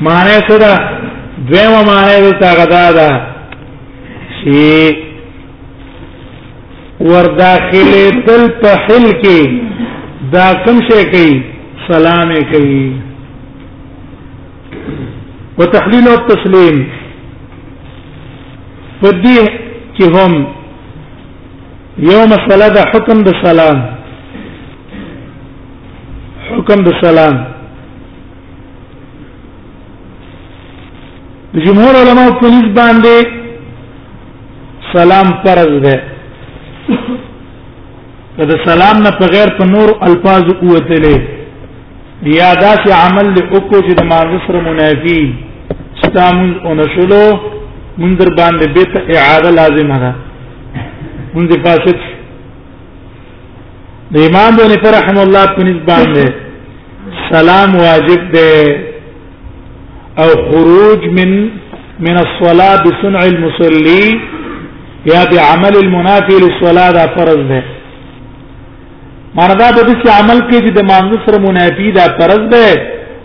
معنی 0.00 0.38
څه 0.48 0.58
ده 0.64 0.74
دویمه 1.48 1.84
معنی 1.92 2.32
ده 2.42 2.46
هغه 2.46 2.92
ده 2.98 3.08
شي 4.42 5.01
ور 7.10 7.26
داخله 7.44 7.96
تل 8.26 8.42
په 8.62 8.70
حل 8.82 9.04
کې 9.22 9.40
دا 10.34 10.44
کوم 10.64 10.76
شي 10.88 11.00
کوي 11.14 11.30
سلام 11.86 12.30
کوي 12.50 12.82
وتحلیل 15.58 16.06
او 16.12 16.16
تسلیم 16.28 16.76
فدي 19.00 19.36
چې 19.96 20.04
هم 20.16 20.32
یو 22.10 22.20
مسله 22.34 22.68
ده 22.76 22.82
حکم 22.92 23.18
د 23.28 23.30
سلام 23.44 23.78
حکم 26.52 26.78
د 26.90 26.92
سلام 27.00 27.36
جمهور 31.66 31.94
علماء 32.04 32.30
په 32.40 32.46
نسبت 32.54 32.72
باندې 32.80 33.16
سلام 34.94 35.28
فرض 35.44 35.72
ده 35.88 35.98
کله 38.36 38.54
سلام 38.66 38.96
نه 39.04 39.10
په 39.20 39.24
غیر 39.32 39.48
په 39.56 39.64
نور 39.72 39.88
الفاظ 40.08 40.42
اوتلې 40.50 41.16
یا 42.38 42.50
داسې 42.60 42.90
عمل 43.04 43.26
له 43.36 43.42
اوکو 43.54 43.78
چې 43.86 43.92
د 43.98 44.02
مانځ 44.12 44.32
سره 44.46 44.60
منافي 44.68 45.20
ستامل 46.02 46.52
اونشلو 46.70 47.24
مونږ 47.98 48.12
در 48.20 48.30
باندې 48.36 48.66
به 48.76 48.82
ته 48.92 49.00
اعاده 49.20 49.50
لازم 49.56 49.92
ده 50.04 50.12
مونږ 51.34 51.50
فاسد 51.66 51.98
د 54.14 54.24
امام 54.28 54.56
بن 54.62 54.72
رحم 54.96 55.18
الله 55.24 55.44
په 55.56 55.62
نسبت 55.68 55.86
باندې 55.88 56.32
سلام 57.34 57.70
واجب 57.82 58.22
ده 58.36 58.48
او 60.22 60.28
خروج 60.48 61.02
من 61.18 61.36
من 62.06 62.16
الصلاه 62.24 62.76
بصنع 62.86 63.22
المصلي 63.34 64.08
یا 65.12 65.20
بعمل 65.30 65.76
المنافي 65.84 66.34
للصلاه 66.44 66.90
ده 66.98 67.06
فرض 67.20 67.38
ده 67.54 67.62
مردا 69.38 69.68
د 69.76 69.80
دې 69.88 69.96
عمل 70.20 70.38
کې 70.48 70.58
چې 70.64 70.70
د 70.78 70.80
مانځ 70.90 71.12
سره 71.26 71.38
منافی 71.46 71.88
دا 71.96 72.04
فرض 72.18 72.42
ده 72.54 72.66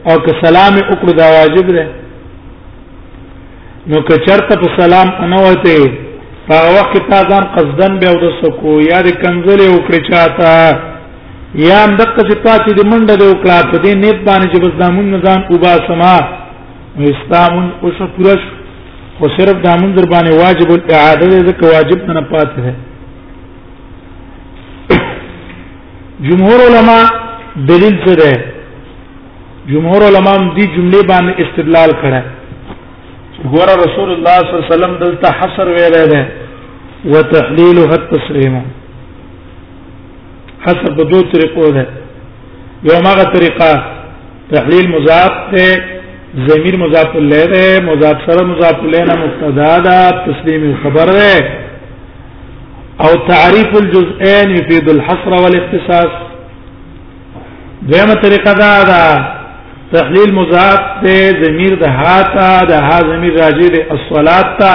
او 0.09 0.15
که 0.25 0.31
سلام 0.43 0.73
وکړو 0.89 1.13
دا 1.21 1.27
واجب 1.37 1.67
ده 1.77 1.85
نو 3.89 4.01
که 4.07 4.15
چرته 4.27 4.55
په 4.61 4.67
سلام 4.79 5.07
نه 5.33 5.39
وته 5.47 5.75
په 6.47 6.57
وخت 6.77 6.97
ته 7.09 7.17
ځان 7.31 7.43
قصدن 7.55 7.99
به 8.03 8.09
ور 8.19 8.31
سکو 8.41 8.77
یا 8.91 9.01
د 9.07 9.19
کنزلې 9.23 9.67
وکړي 9.75 9.99
چاته 10.09 11.65
یا 11.65 11.77
هم 11.83 11.93
د 11.99 12.01
قصې 12.17 12.35
پاتې 12.45 12.71
د 12.77 12.81
منډه 12.91 13.15
د 13.21 13.23
وکړه 13.31 13.71
په 13.71 13.77
دې 13.83 13.93
نیت 14.03 14.19
باندې 14.27 14.47
چې 14.51 14.57
بس 14.63 14.73
دامن 14.81 15.05
نزان 15.15 15.39
او 15.51 15.57
با 15.63 15.73
سما 15.87 16.15
استامن 17.09 17.65
اوس 17.85 17.97
پرش 18.17 18.41
او 19.19 19.27
صرف 19.37 19.57
دامن 19.65 19.89
در 19.97 20.05
باندې 20.11 20.31
واجب 20.43 20.69
الاعاده 20.77 21.25
ده 21.31 21.39
ځکه 21.49 21.63
واجب 21.75 21.99
نه 22.17 22.21
پاتې 22.33 22.59
ده 22.65 22.73
جمهور 26.19 26.59
علما 26.69 27.01
دلیل 27.67 27.97
څه 28.05 28.13
ده 28.19 28.31
جمهور 29.71 30.01
علما 30.03 30.31
دې 30.55 30.65
جمله 30.75 31.01
باندې 31.01 31.45
استدلال 31.45 31.91
کړه 32.01 32.23
ګوره 33.51 33.73
رسول 33.83 34.11
الله 34.13 34.37
صلی 34.43 34.55
الله 34.55 34.65
علیه 34.67 34.75
وسلم 34.75 34.95
دلته 35.03 35.27
حصر 35.39 35.67
ویل 35.75 35.95
ده 36.13 36.25
وتحليله 37.05 37.91
التسليم 37.99 38.55
حسب 40.65 40.97
په 40.97 41.03
دوه 41.09 41.29
طریقو 41.33 41.69
ده 41.77 41.85
یو 42.89 42.99
ماغه 43.05 43.23
طریقه 43.37 43.71
تحلیل 44.55 44.89
مضاف 44.95 45.35
ته 45.53 45.83
ضمیر 46.47 46.77
مضاف 46.79 47.15
الیه 47.15 47.45
ده 47.45 47.79
مضاف 47.91 48.17
سره 48.29 48.47
مضاف 48.47 48.79
الیه 48.83 49.03
نه 49.03 49.15
مبتدا 49.23 49.79
ده 49.79 50.25
تسلیم 50.27 50.77
خبر 50.83 51.05
ده 51.19 51.66
او 53.03 53.15
تعريف 53.29 53.69
الجزئين 53.79 54.49
يفيد 54.51 54.89
الحصر 54.89 55.29
والاختصاص 55.29 56.11
دغه 57.81 58.13
طریقه 58.13 58.53
دا 58.53 58.83
ده 58.83 59.33
تحلیل 59.93 60.33
مضاف 60.35 60.79
ته 61.03 61.31
ضمیر 61.43 61.73
د 61.81 61.83
هاتا 61.83 62.65
د 62.65 62.71
ها 62.71 62.99
ضمیر 62.99 63.33
راجع 63.43 63.67
د 63.73 63.75
الصلات 63.95 64.47
تا 64.59 64.73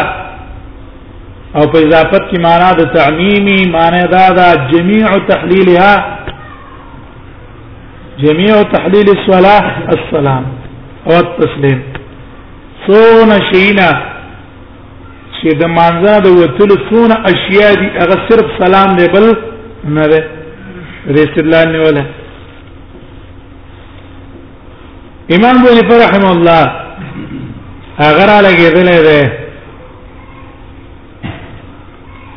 او 1.57 1.66
په 1.72 1.78
اضافة 1.78 2.18
کی 2.30 2.38
معنا 2.42 2.70
د 2.72 2.82
تعمیمی 2.94 3.68
معنا 3.72 4.03
دا 4.07 4.30
دا 4.30 4.49
جميع 4.70 5.07
تحلیلها 5.28 6.18
جميع 8.22 8.62
تحلیل 8.62 9.09
الصلاه 9.18 9.62
السلام 9.99 10.44
او 11.07 11.12
التسلیم 11.12 11.82
سونا 12.86 13.38
شینا 13.53 14.11
چې 15.43 15.51
د 15.61 15.64
مانزه 15.76 16.14
د 16.24 16.28
وتلو 16.40 16.74
څونه 16.88 17.14
اشیاء 17.32 17.70
دي 17.80 17.86
هغه 18.03 18.16
صرف 18.28 18.47
سلام 18.62 18.88
دی 18.99 19.07
بل 19.14 19.24
نه 19.95 20.05
ده 20.12 20.20
رسول 21.16 21.43
الله 21.45 21.62
نیوله 21.74 22.05
امام 25.36 25.57
بولی 25.64 25.82
رحم 26.05 26.24
الله 26.34 26.62
هغه 28.03 28.22
را 28.30 28.36
لګېدلې 28.49 28.99
ده 29.07 29.20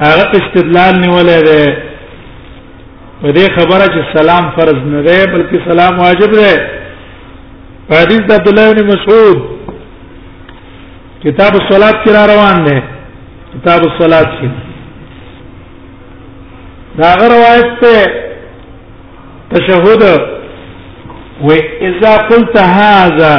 هغه 0.05 0.25
استدلال 0.39 0.93
نیولې 1.03 1.39
ده 1.49 1.61
په 3.21 3.27
دې 3.37 3.45
خبره 3.57 3.85
چې 3.93 4.01
سلام 4.17 4.43
فرض 4.57 4.79
نه 4.93 5.01
ده 5.07 5.19
بلکې 5.33 5.57
سلام 5.69 5.93
واجب 5.99 6.31
ده 6.41 6.51
حدیث 8.01 8.25
عبد 8.37 8.47
الله 8.49 8.73
بن 8.73 8.85
مسعود 8.93 9.39
کتاب 11.23 11.51
الصلاة 11.61 11.95
کې 12.03 12.09
را 12.15 12.23
روان 12.33 12.57
ده 12.67 12.77
کتاب 13.55 13.81
الصلاة 13.87 14.31
کی 14.39 14.47
دا 17.01 17.13
روایت 17.13 17.81
ته 17.81 18.05
تشهود 19.53 20.01
و 21.41 21.53
اذا 21.89 22.13
قلت 22.29 22.57
هذا 22.61 23.33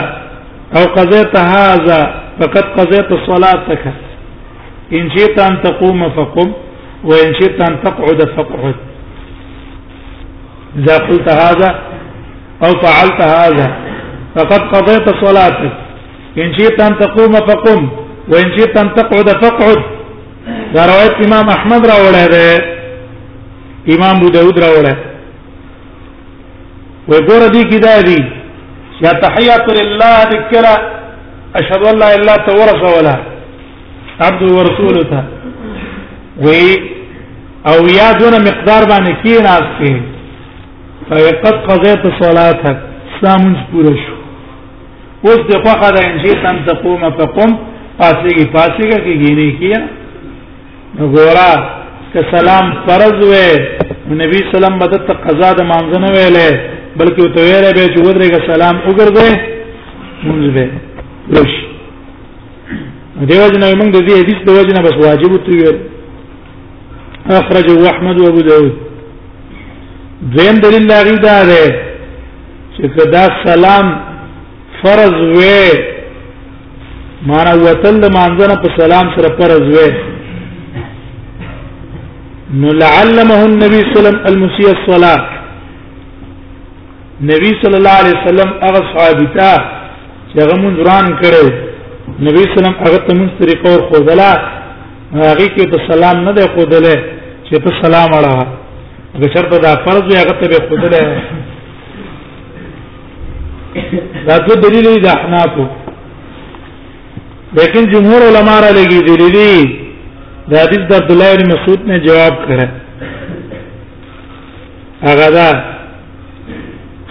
او 0.76 0.84
قضيت 0.96 1.36
هذا 1.36 1.98
فقد 2.40 2.64
قضيت 2.76 3.12
صلاتك 3.26 3.86
ان 5.00 5.08
شئت 5.16 5.38
ان 5.48 5.56
تقوم 5.64 6.08
فقم 6.18 6.52
وان 7.04 7.34
شئت 7.40 7.60
ان 7.70 7.76
تقعد 7.84 8.24
فاقعد 8.36 8.74
اذا 10.76 10.98
قلت 11.08 11.28
هذا 11.32 11.70
او 12.62 12.72
فعلت 12.86 13.20
هذا 13.22 13.68
فقد 14.36 14.68
قضيت 14.76 15.10
صلاتك 15.24 16.38
ان 16.44 16.54
شئت 16.60 16.80
ان 16.88 16.98
تقوم 17.04 17.32
فقم 17.50 17.88
وان 18.32 18.56
شئت 18.58 18.78
ان 18.84 18.94
تقعد 18.94 19.28
فاقعد 19.44 19.95
دا 20.74 20.86
روایت 20.86 21.14
امام 21.26 21.48
احمد 21.56 21.84
راوړی 21.90 22.26
دی 22.34 22.58
امام 23.94 24.16
ابو 24.16 24.28
داود 24.36 24.56
راوړی 24.62 24.94
و 27.08 27.12
ګور 27.28 27.42
دی 27.54 27.62
کی 27.70 27.78
دا 27.86 28.00
دی 28.06 28.20
یا 29.04 29.12
تحیات 29.24 29.66
لله 29.78 30.12
ذکر 30.32 30.66
اشهد 31.54 31.82
ان 31.90 31.98
لا 31.98 32.06
اله 32.14 32.22
الا 32.22 32.22
الله 32.22 32.58
ورسوله 32.60 32.94
ولا 32.98 33.14
عبد 34.26 34.42
ورسوله 34.56 35.02
تا 35.10 35.22
وی 36.44 36.66
او 37.70 37.78
یا 37.98 38.12
دون 38.18 38.34
مقدار 38.48 38.82
باندې 38.90 39.12
کی 39.22 39.42
ناس 39.42 39.68
کی 39.80 40.02
فقد 41.08 41.54
قضيت 41.68 42.06
صلاتك 42.22 42.76
سامن 43.22 43.54
پوره 43.72 43.94
شو 44.06 44.16
اوس 45.26 45.38
د 45.50 45.62
خوخه 45.68 45.90
د 45.96 46.00
انجیل 46.06 46.42
تم 46.46 46.58
تقوم 46.66 47.08
فقم 47.10 47.58
پاسیږي 48.00 48.44
پاسیږي 48.54 48.98
کې 49.04 49.14
ګینه 49.22 49.58
کیه 49.58 49.88
ګورا 51.00 51.48
ک 52.12 52.14
سلام 52.32 52.64
فرض 52.86 53.18
وې 53.22 53.50
نبی 54.20 54.38
سلام 54.52 54.74
مدد 54.82 55.00
ته 55.08 55.14
قضا 55.24 55.50
د 55.58 55.60
مانځ 55.70 55.92
نه 56.02 56.06
ویلې 56.14 56.50
بلکې 57.00 57.22
تو 57.34 57.40
یې 57.48 57.58
به 57.76 57.84
چې 57.94 58.00
ودرې 58.06 58.28
ک 58.34 58.36
سلام 58.50 58.76
وګرځې 58.86 59.30
مونږ 60.28 60.42
به 60.54 60.64
لوش 61.36 61.50
دیو 63.32 63.46
جنا 63.52 63.66
موږ 63.80 63.90
د 63.96 63.98
دې 64.08 64.14
حدیث 64.22 64.38
د 64.46 64.48
وجنه 64.58 64.80
بس 64.86 64.96
واجب 65.04 65.32
تو 65.48 65.52
یې 65.60 65.72
اخرجه 67.40 67.76
احمد 67.92 68.16
وابو 68.20 68.40
داود 68.48 68.72
دویم 70.34 70.56
دلیل 70.64 70.84
لاغی 70.94 71.16
دا 71.28 71.38
ده 71.52 71.64
چې 71.84 72.84
کدا 72.96 73.24
سلام 73.44 73.86
فرض 74.82 75.16
وې 75.20 75.66
مانا 77.28 77.52
وتل 77.64 77.94
مانځنه 78.18 78.56
په 78.64 78.68
سلام 78.82 79.06
سره 79.16 79.28
فرض 79.40 79.62
وې 79.72 79.88
نو 82.54 82.68
لعلمه 82.72 83.40
النبي 83.50 83.80
صلى 83.82 83.90
الله 83.90 83.98
عليه 83.98 83.98
وسلم 84.00 84.16
المسيء 84.30 84.70
الصلاه 84.80 85.26
نبی 87.32 87.50
صلی 87.62 87.74
الله 87.80 87.90
علیه 88.02 88.14
وسلم 88.22 88.48
هغه 88.66 88.82
صحابتا 88.92 89.52
چې 90.30 90.36
هغه 90.42 90.54
منځران 90.64 91.06
کړو 91.22 91.46
نبی 92.26 92.42
صلی 92.50 92.58
الله 92.58 92.70
علیه 92.70 92.74
وسلم 92.74 92.76
هغه 92.86 92.98
ته 93.06 93.12
منځ 93.18 93.30
طریقه 93.42 93.68
ور 93.72 93.82
خوذلا 93.88 94.30
هغه 95.14 95.46
کې 95.54 95.64
ته 95.72 95.78
سلام 95.92 96.16
نه 96.26 96.32
دی 96.36 96.42
خوذلې 96.54 96.96
چې 97.50 97.54
ته 97.64 97.70
سلام 97.84 98.10
اړه 98.18 98.30
هغه 99.14 99.28
شرط 99.34 99.52
دا 99.64 99.72
فرض 99.84 100.02
دی 100.08 100.16
هغه 100.22 100.34
ته 100.40 100.46
به 100.52 100.58
خوذلې 100.68 101.02
دا 104.26 104.36
څه 104.46 104.54
دلیل 104.64 104.86
دی 105.04 105.08
احنافو 105.14 105.66
لیکن 107.58 107.92
جمهور 107.94 108.20
علما 108.28 108.56
را 108.64 108.70
لګي 108.70 109.00
دلیل 109.10 109.32
دی 109.38 109.85
دا 110.50 110.56
حدیث 110.62 110.82
د 110.90 110.92
عبد 111.00 111.10
الله 111.12 111.34
بن 111.38 111.48
مسعود 111.52 111.84
نے 111.90 111.96
جواب 112.06 112.34
کړه 112.48 112.68
هغه 115.06 115.26
دا 115.36 115.48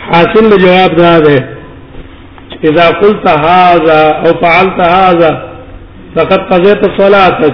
حاصل 0.03 0.47
جواب 0.61 0.95
دا 0.99 1.11
ده 1.25 1.39
اذا 2.69 2.87
قلت 3.01 3.27
هذا 3.47 3.99
او 4.23 4.33
فعلت 4.45 4.79
هذا 4.93 5.31
فقد 6.15 6.47
قضيت 6.53 6.87
صلاتك 7.01 7.53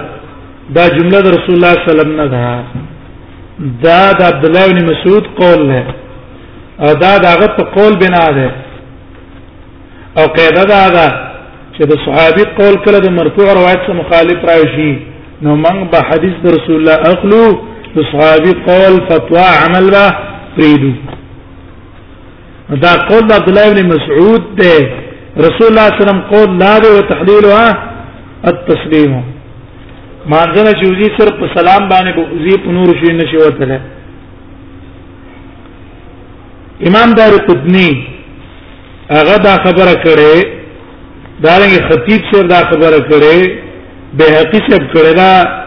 دا 0.78 0.86
جمله 0.96 1.20
د 1.28 1.36
رسول 1.38 1.58
الله 1.58 1.72
صلی 1.84 1.90
الله 1.90 1.92
علیه 1.92 1.92
وسلم 1.92 2.16
نه 2.20 2.26
ده 2.36 3.76
دا 3.88 4.00
د 4.24 4.26
عبد 4.30 4.44
الله 4.50 4.66
بن 4.72 4.94
مسعود 4.94 5.26
قول 5.44 5.66
نه 5.70 5.86
او 6.80 6.92
دا 7.06 7.14
دغه 7.30 7.46
په 7.56 7.64
قول 7.78 7.98
بنا 8.08 8.26
ده 8.38 8.50
او 10.18 10.26
قاعده 10.26 10.64
دا 10.74 10.84
ده 10.96 11.08
چې 11.76 11.82
د 11.94 12.04
صحابي 12.06 12.44
قول 12.58 12.84
کله 12.84 12.98
د 13.04 13.08
مرفوع 13.22 13.52
روایت 13.56 13.80
سره 13.90 14.04
مخالف 14.04 14.44
راوي 14.52 14.76
شي 14.76 14.92
نو 15.44 15.56
من 15.56 15.78
به 15.92 15.98
حدیث 16.10 16.34
د 16.44 16.52
رسول 16.56 16.76
الله 16.80 16.96
اخلو 17.12 17.44
د 17.94 18.04
صحابي 18.10 18.52
قول 18.66 18.94
فتوا 19.08 19.46
عمل 19.62 19.86
به 19.92 20.06
پریدو 20.56 20.92
دا 22.84 22.92
قول 23.08 23.24
عبد 23.38 23.48
الله 23.50 23.66
بن 23.74 23.80
مسعود 23.94 24.42
ده 24.60 24.74
رسول 25.46 25.66
الله 25.70 25.86
صلی 25.88 26.02
الله 26.02 26.04
علیه 26.04 26.04
وسلم 26.04 26.20
قول 26.34 26.48
لا 26.62 26.72
ده 26.82 26.88
وتحليلها 26.98 27.68
التسليم 28.52 29.12
مانځنه 30.32 30.72
چې 30.78 30.84
وزي 30.92 31.08
صرف 31.18 31.32
په 31.40 31.46
سلام 31.56 31.88
باندې 31.92 32.10
کو 32.16 32.20
وزي 32.36 32.56
په 32.66 32.70
نور 32.78 32.94
شي 33.00 33.12
نشي 33.22 33.36
وته 33.42 33.80
امام 36.88 37.14
دار 37.18 37.32
قطنی 37.48 37.90
هغه 39.16 39.36
دا 39.46 39.54
خبره 39.64 39.94
کړي 40.04 40.46
دارنګ 41.42 41.82
خطیب 41.88 42.20
سره 42.32 42.46
دا 42.54 42.60
خبره 42.70 43.00
کړي 43.10 43.61
به 44.14 44.24
سب 44.24 44.80
كردا 44.94 45.62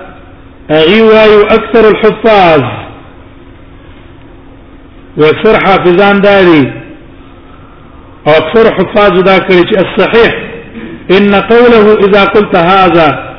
اغي 0.72 1.44
اكثر 1.44 1.90
الحفاظ 1.90 2.62
واكثر 5.18 5.60
حافظان 5.66 6.22
داري 6.22 6.74
او 8.28 8.32
اكثر 8.34 8.74
حفاظ 8.76 9.12
دا 9.24 9.38
الصحيح 9.86 10.36
ان 11.12 11.36
قوله 11.36 11.94
اذا 11.94 12.26
قلت 12.26 12.56
هذا 12.58 13.36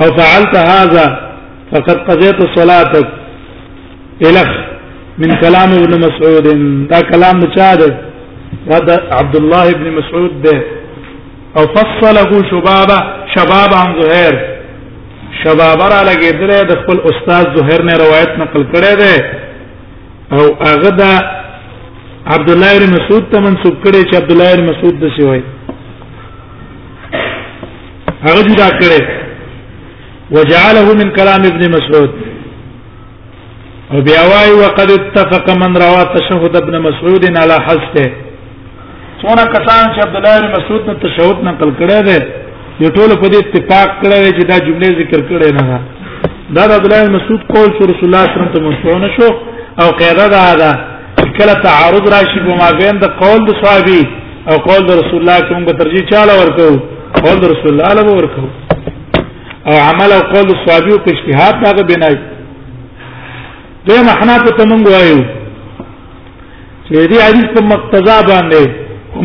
او 0.00 0.16
فعلت 0.18 0.56
هذا 0.56 1.30
فقد 1.72 1.96
قضيت 2.10 2.58
صلاتك 2.58 3.08
الخ 4.22 4.50
من 5.18 5.34
كلام 5.40 5.72
ابن 5.72 6.00
مسعود 6.00 6.42
دا 6.88 7.00
كلام 7.00 7.36
مشاهد 7.36 7.96
هذا 8.70 9.02
عبد 9.12 9.36
الله 9.36 9.72
بن 9.72 9.90
مسعود 9.92 10.42
ده 10.42 10.62
او 11.56 11.66
فصله 11.74 12.50
شبابه 12.50 13.25
شباب 13.38 13.74
عن 13.74 13.96
زهير 14.02 14.34
شباب 15.44 15.80
را 15.92 16.00
لګیدل 16.10 16.52
د 16.68 16.72
خپل 16.80 16.98
استاد 17.10 17.46
زهير 17.56 17.80
نه 17.88 17.94
روایت 18.04 18.30
نقل 18.42 18.62
کړي 18.72 18.94
ده 19.00 19.12
او 20.36 20.42
هغه 20.68 20.90
دا 21.00 21.10
عبد 22.34 22.50
الله 22.54 22.72
بن 22.82 22.90
مسعود 22.96 23.24
ته 23.32 23.38
منسوب 23.46 23.74
کړي 23.84 24.00
چې 24.10 24.14
عبد 24.20 24.30
الله 24.32 24.54
بن 24.58 24.64
مسعود 24.70 24.96
د 25.00 25.12
شوی 25.16 25.42
هغه 28.26 28.42
دا 28.62 28.68
کړي 28.80 28.98
وجعله 30.36 30.82
من 31.00 31.08
كلام 31.18 31.42
ابن 31.52 31.62
مسعود 31.76 32.10
او 33.92 34.00
بیا 34.08 34.22
وايي 34.32 34.52
وقد 34.64 34.88
اتفق 34.98 35.46
من 35.62 35.76
روى 35.84 36.04
تشهد 36.16 36.56
ابن 36.62 36.78
مسعود 36.88 37.38
على 37.42 37.56
حذفه 37.66 38.06
څونه 39.22 39.44
کسان 39.56 39.84
چې 39.94 40.00
عبد 40.06 40.16
الله 40.16 40.40
بن 40.40 40.50
مسعود 40.58 40.88
نن 40.90 40.98
تشهود 41.06 41.44
نقل 41.50 41.70
کړي 41.84 42.02
دي 42.10 42.18
یو 42.82 42.88
ټول 42.96 43.10
په 43.20 43.28
دې 43.32 43.38
اتفاق 43.42 43.88
کړی 44.00 44.32
چې 44.38 44.42
دا 44.48 44.56
جمله 44.66 44.88
ذکر 45.00 45.20
کړي 45.28 45.50
نه 45.58 45.64
دا 46.56 46.64
د 46.70 46.72
عبد 46.78 46.86
الله 46.92 47.12
مسعود 47.16 47.42
قول 47.54 47.70
شو 47.76 47.86
رسول 47.90 48.08
الله 48.08 48.26
صلی 48.26 48.36
الله 48.36 48.48
علیه 48.48 48.56
وسلم 48.56 48.56
ته 48.56 48.66
منسوبه 48.66 49.08
شو 49.16 49.28
او 49.82 49.86
قاعده 50.00 50.26
دا 50.34 50.42
ده 50.62 50.70
کله 51.38 51.54
تعارض 51.68 52.08
راشي 52.14 52.42
په 52.48 52.56
مابین 52.62 53.00
د 53.04 53.12
قول 53.22 53.40
د 53.46 53.56
صحابي 53.62 54.00
او 54.50 54.56
قول 54.68 54.82
د 54.88 55.00
رسول 55.00 55.18
الله 55.22 55.38
کوم 55.48 55.64
به 55.68 55.72
ترجیح 55.82 56.04
چاله 56.10 56.34
ورکو 56.42 56.68
قول 57.24 57.40
د 57.44 57.54
رسول 57.54 57.70
الله 57.72 57.94
له 57.98 58.18
ورکو 58.18 58.44
او 59.68 59.74
عمل 59.88 60.10
او 60.18 60.22
قول 60.34 60.46
د 60.52 60.60
صحابي 60.66 60.92
او 60.96 61.00
اجتهاد 61.14 61.64
دا 61.76 61.82
بنای 61.92 62.16
دوی 63.86 64.02
محنا 64.10 64.36
ته 64.44 64.56
تمنګ 64.60 64.84
وایو 64.90 65.18
چې 66.84 66.94
دې 67.10 67.18
حدیث 67.26 67.48
په 67.56 67.66
مقتضا 67.72 68.20
باندې 68.30 68.64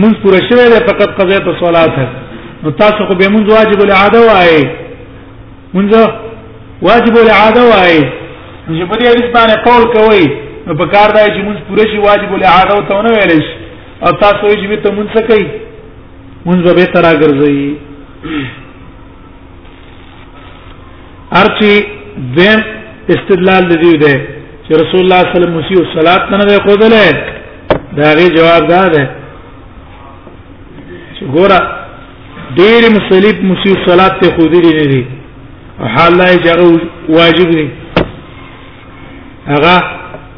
موږ 0.01 0.13
پوره 0.23 0.39
شوی 0.49 0.65
دی 0.73 0.81
فقط 0.89 1.09
قضیه 1.19 1.47
الصلاه 1.53 2.19
نو 2.63 2.69
تاسو 2.79 3.01
خو 3.09 3.13
به 3.19 3.27
مونږ 3.33 3.45
واجب 3.57 3.79
العاده 3.83 4.19
وایي 4.25 4.57
مونږ 5.75 5.91
واجب 6.87 7.13
العاده 7.21 7.61
وایي 7.73 8.01
چې 8.65 8.83
په 8.89 8.95
دې 8.97 9.05
حدیث 9.11 9.27
باندې 9.35 9.55
قول 9.67 9.83
کوي 9.95 10.25
نو 10.67 10.71
په 10.81 10.85
کار 10.95 11.07
دی 11.15 11.25
چې 11.35 11.41
مونږ 11.45 11.57
پوره 11.69 11.83
شي 11.93 11.99
واجب 12.03 12.31
العاده 12.37 12.71
او 12.75 12.81
تونه 12.91 13.09
ویل 13.15 13.29
شي 13.47 13.53
او 14.03 14.09
تاسو 14.25 14.43
یې 14.53 14.59
چې 14.61 14.67
ته 14.83 14.89
مونږ 14.97 15.07
څه 15.15 15.21
کوي 15.31 15.45
مونږ 16.45 16.59
به 16.81 16.85
ترا 16.97 17.11
ګرځي 17.23 17.63
ارچی 21.41 21.71
دیم 22.37 22.59
استدلال 23.15 23.63
دی 23.73 23.79
دی 23.81 23.89
چې 24.65 24.71
رسول 24.71 25.01
الله 25.03 25.19
صلی 25.19 25.19
الله 25.19 25.19
علیه 25.25 25.33
وسلم 25.39 25.55
مسیح 25.57 25.77
صلات 25.97 26.23
نه 26.37 26.43
دی 26.53 26.57
خودله 26.69 27.05
دا 27.97 28.07
غي 28.17 28.27
جواب 28.39 28.63
دا 28.73 28.83
ده 28.87 29.09
چې 31.17 31.25
ګوره 31.35 31.59
ډېر 32.57 32.83
مصلیب 32.95 33.37
مصیب 33.49 33.75
صلات 33.87 34.13
ته 34.21 34.29
خو 34.35 34.45
دې 34.53 34.75
نه 34.75 34.83
دي 34.91 35.05
او 35.81 35.85
حال 35.95 36.15
لای 36.21 36.35
چې 36.43 36.79
واجب 37.17 37.49
دي 37.57 37.65
هغه 39.51 39.75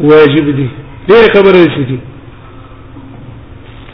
واجب 0.10 0.50
دي 0.58 0.68
ډېر 1.08 1.24
خبره 1.36 1.62
شي 1.76 1.84
دي 1.92 2.00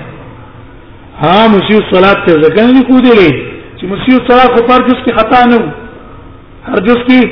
ها 1.23 1.37
مصیب 1.55 1.83
صلات 1.93 2.16
ته 2.27 2.43
ځکه 2.43 2.66
نه 2.73 2.83
خو 2.89 2.99
دې 3.07 3.35
چې 3.77 3.87
مصیب 3.95 4.20
صلات 4.33 4.51
خو 4.59 4.62
پر 4.73 4.85
جس 4.91 5.01
کې 5.05 5.18
خطا 5.18 5.45
نه 5.45 5.73
هر 6.68 6.81
جس 6.91 7.01
کې 7.09 7.31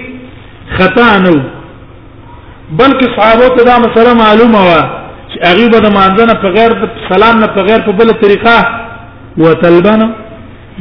خطا 0.79 1.11
نه 1.27 1.35
بلکې 2.79 3.15
صحابه 3.21 3.49
ته 3.61 3.65
دا 3.71 3.77
مسله 3.85 4.15
معلومه 4.23 4.61
وه 4.69 4.81
چې 5.33 5.39
هغه 5.51 5.67
به 5.73 5.79
د 5.87 5.89
مانځنه 5.99 6.35
په 6.43 6.49
غیر 6.57 6.71
د 6.81 6.83
سلام 7.11 7.35
نه 7.43 7.47
په 7.55 7.61
غیر 7.69 7.81
په 7.87 7.93
بل 7.99 8.09
طریقه 8.23 8.59
وتلبنه 9.43 10.07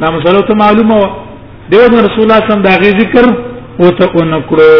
دا 0.00 0.06
مسله 0.14 0.40
ته 0.48 0.54
معلومه 0.62 0.94
و 1.02 1.06
دیو 1.70 1.82
رسول 2.06 2.22
الله 2.24 2.40
صلی 2.46 2.56
الله 2.58 2.76
علیه 2.80 2.92
ذکر 3.02 3.24
او 3.80 3.86
ته 3.98 4.04
کو 4.12 4.20
نکړو 4.34 4.72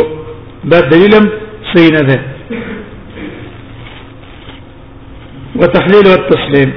دا 0.71 0.79
دلیلم 0.93 1.25
صحیح 1.73 1.91
نه 1.97 2.03
ده 2.09 2.18
وتحليل 5.61 6.05
والتسليم 6.11 6.71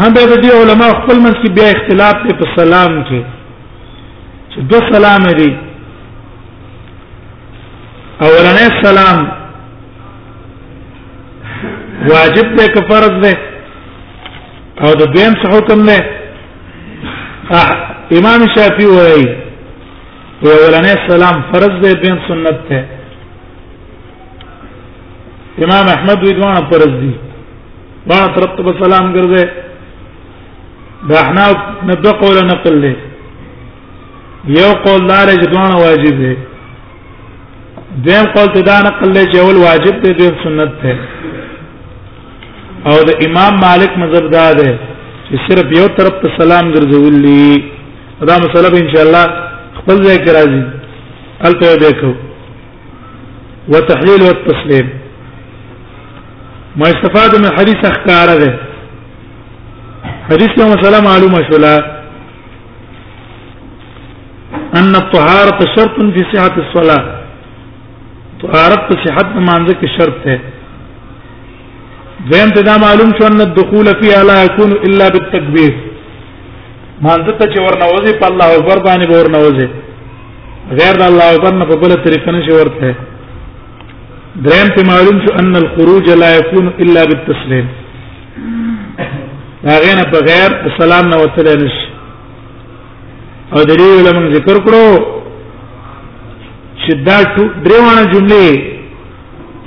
هم 0.00 0.10
به 0.14 0.34
دي 0.42 0.50
علما 0.60 0.88
خپل 1.00 1.16
منځ 1.24 1.36
کې 1.42 1.48
بیا 1.56 1.68
اختلاف 1.74 2.16
ته 2.26 2.32
په 2.40 2.44
سلام 2.58 2.92
کې 3.08 3.20
چې 4.50 4.58
دو 4.70 4.78
سلام 4.94 5.22
دي 5.38 5.50
اولنې 8.26 8.66
سلام 8.86 9.41
واجب 12.08 12.56
دی 12.58 12.66
که 12.66 12.80
فرض 12.90 13.14
دی 13.24 13.32
او 14.84 14.92
د 14.94 15.02
دویم 15.12 15.34
څه 15.42 15.46
حکم 15.54 15.80
دی 15.88 15.98
امام 18.18 18.40
شافعي 18.54 18.86
وایي 18.96 19.26
اولنې 20.44 20.94
سلام 21.08 21.36
فرض 21.50 21.72
دی 21.82 21.90
دویم 22.02 22.18
سنت 22.28 22.56
دی 22.68 22.78
امام 25.64 25.84
احمد 25.94 26.18
وی 26.24 26.32
دوه 26.40 26.54
فرض 26.70 26.92
دي 27.02 27.14
باندې 28.06 28.34
ترتب 28.36 28.66
سلام 28.84 29.14
ګرځي 29.16 29.44
دا 31.08 31.14
احنا 31.24 31.46
نه 31.86 31.94
دوه 32.02 32.12
قول 32.12 32.36
نقل 32.52 32.80
دي 32.80 32.94
یو 34.60 34.72
قول 34.84 35.06
دار 35.06 35.28
جدوان 35.42 35.72
واجب 35.72 36.14
دی 36.22 36.34
دیم 38.06 38.24
قول 38.34 38.48
تدا 38.54 38.80
نقل 38.88 39.08
دی 39.14 39.22
چې 39.32 39.36
اول 39.40 39.56
واجب 39.56 40.02
دی 40.02 40.12
دویم 40.12 40.36
سنت 40.44 40.72
دی 40.82 40.92
او 42.88 42.96
د 43.08 43.10
امام 43.26 43.52
مالک 43.66 43.90
مذهب 44.02 44.24
دا 44.36 44.46
ده 44.58 44.68
چې 45.28 45.34
صرف 45.46 45.66
یو 45.78 45.86
طرف 45.96 46.14
ته 46.22 46.28
سلام 46.38 46.70
ګرځولې 46.76 48.24
دا 48.30 48.36
مسله 48.44 48.68
به 48.74 48.78
ان 48.84 48.88
شاء 48.94 49.04
الله 49.06 49.24
خپل 49.78 50.02
ځای 50.06 50.18
کې 50.24 50.30
راځي 50.36 50.62
الته 51.48 51.66
به 51.80 51.90
کو 52.00 52.10
وتحليل 53.74 54.22
والتسليم 54.28 54.88
ما 56.82 56.86
استفاده 56.94 57.38
من 57.44 57.52
حديث 57.58 57.80
اخكار 57.90 58.28
ده 58.42 58.50
حديث 60.30 60.58
يوم 60.62 60.72
السلام 60.78 61.04
معلومه 61.10 61.40
شولا 61.50 61.74
ان 64.80 64.94
الطهاره 65.02 65.58
شرط 65.76 65.96
في 66.18 66.22
صحه 66.32 66.64
الصلاه 66.64 68.42
طهارت 68.42 68.92
صحت 69.04 69.36
مانزه 69.48 69.74
کې 69.80 69.88
شرط 69.98 70.18
ده 70.26 70.38
دیم 72.30 72.48
ته 72.54 72.60
دا 72.66 72.74
معلوم 72.80 73.10
شو 73.18 73.26
ان 73.26 73.40
الدخول 73.40 73.86
فيها 74.00 74.22
لا 74.24 74.44
يكون 74.44 74.72
الا 74.86 75.08
بالتكبير 75.12 75.74
مانځه 77.06 77.32
ته 77.38 77.46
چې 77.52 77.58
ورنوځي 77.64 78.12
په 78.20 78.26
الله 78.30 78.46
اکبر 78.56 78.78
باندې 78.84 79.04
به 79.08 79.16
ورنوځي 79.18 79.68
غیر 80.80 80.94
د 81.00 81.02
الله 81.10 81.26
اکبر 81.34 81.52
نه 81.54 81.64
په 81.70 81.74
بل 81.80 81.90
طریقه 82.04 82.30
نشي 82.36 82.52
ورته 82.58 82.84
دریم 84.44 84.68
ته 84.76 84.80
معلوم 84.90 85.16
شو 85.26 85.30
ان 85.40 85.54
الخروج 85.62 86.06
لا 86.20 86.30
يكون 86.36 86.66
الا 86.86 87.02
بالتسليم 87.12 87.66
هغه 89.72 89.92
نه 90.02 90.06
بغیر 90.14 90.50
سلام 90.78 91.04
نه 91.14 91.18
وتل 91.22 91.46
نشي 91.64 91.84
او 93.54 93.60
دلیل 93.72 93.96
لمن 94.08 94.24
ذکر 94.36 94.56
کړو 94.68 94.84
شدات 96.86 97.36
دروانه 97.66 98.04
جمله 98.14 98.46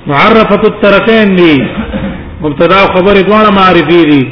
معرفه 0.08 0.62
الطرفين 0.72 1.28
دي 1.42 1.56
مبتدا 2.46 2.78
او 2.86 2.90
خبر 2.96 3.16
دواړه 3.28 3.50
معرفي 3.60 4.02
دي 4.12 4.24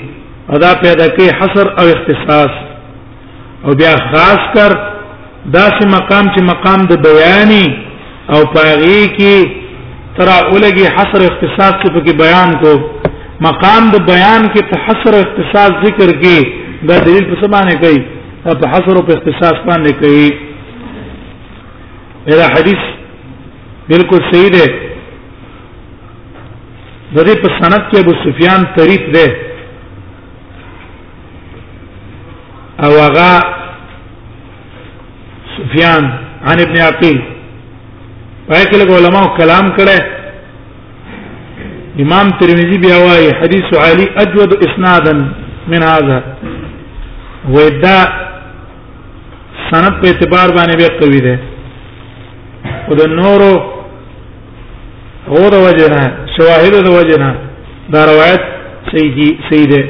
ادا 0.55 0.72
پیدا 0.84 1.05
کوي 1.18 1.30
حصر 1.39 1.66
او 1.84 1.88
اختصاص 1.95 2.53
او 3.66 3.72
بیا 3.82 3.93
خاص 4.11 4.41
کر 4.55 4.72
داسې 5.55 5.82
مقام 5.95 6.26
چې 6.34 6.41
مقام 6.51 6.80
د 6.91 6.93
بیاني 7.07 7.66
او 8.34 8.39
پاغي 8.55 8.99
کې 9.18 9.34
ترا 10.20 10.36
اولګي 10.49 10.88
حصر 10.97 11.20
اختصاص 11.32 11.74
کې 11.82 11.89
پکې 11.95 12.14
بیان 12.24 12.49
کو 12.66 12.72
مقام 13.47 13.84
د 13.95 13.97
بیان 14.11 14.41
کې 14.53 14.61
په 14.74 14.78
حصر 14.88 15.14
اختصاص 15.24 15.72
ذکر 15.88 16.09
کې 16.24 16.38
دا 16.91 16.97
دلیل 17.07 17.26
په 17.34 17.38
سمانه 17.43 17.74
کوي 17.86 18.01
په 18.45 18.66
حصر 18.76 18.95
او 18.99 19.03
په 19.11 19.16
اختصاص 19.18 19.57
باندې 19.68 19.91
کوي 20.05 20.30
دا 22.43 22.47
حدیث 22.55 22.82
بالکل 23.89 24.20
صحیح 24.32 24.49
دی 24.53 24.66
د 27.16 27.18
دې 27.28 27.36
په 27.41 27.49
سند 27.59 27.82
کې 27.89 27.95
ابو 28.03 28.14
سفیان 28.26 28.61
طریق 28.78 29.03
ده 29.16 29.26
او 32.86 32.91
هغه 33.05 33.32
سفیان 35.57 36.03
عن 36.49 36.57
ابن 36.66 36.76
عقيل 36.88 37.18
پای 38.47 38.64
کې 38.72 38.97
علماء 38.99 39.26
کلام 39.39 39.66
کړي 39.78 39.99
امام 42.03 42.28
ترمذی 42.39 42.78
بیا 42.86 42.97
وايي 43.05 43.32
حدیث 43.41 43.68
علی 43.88 44.05
اجود 44.24 44.51
اسنادا 44.68 45.11
من 45.72 45.82
هذا 45.91 46.20
ودا 47.55 47.99
سند 49.70 49.93
په 50.01 50.05
اعتبار 50.09 50.47
باندې 50.57 50.76
بیا 50.82 50.91
قوی 51.01 51.20
ده 51.28 51.36
او 52.88 52.93
د 52.99 53.01
نورو 53.20 53.53
او 55.32 55.41
د 55.53 55.55
وجنه 55.67 56.01
شواهد 56.36 56.74
د 56.88 56.89
وجنه 56.97 57.30
دا 57.93 58.01
روایت 58.11 58.43
سیدی 58.91 59.30
سیده 59.49 59.82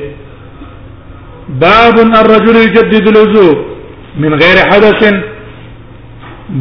باب 1.66 1.94
الرجل 2.22 2.56
يجدد 2.66 3.08
الوضوء 3.08 3.56
من 4.18 4.34
غیر 4.42 4.58
حدث 4.72 5.02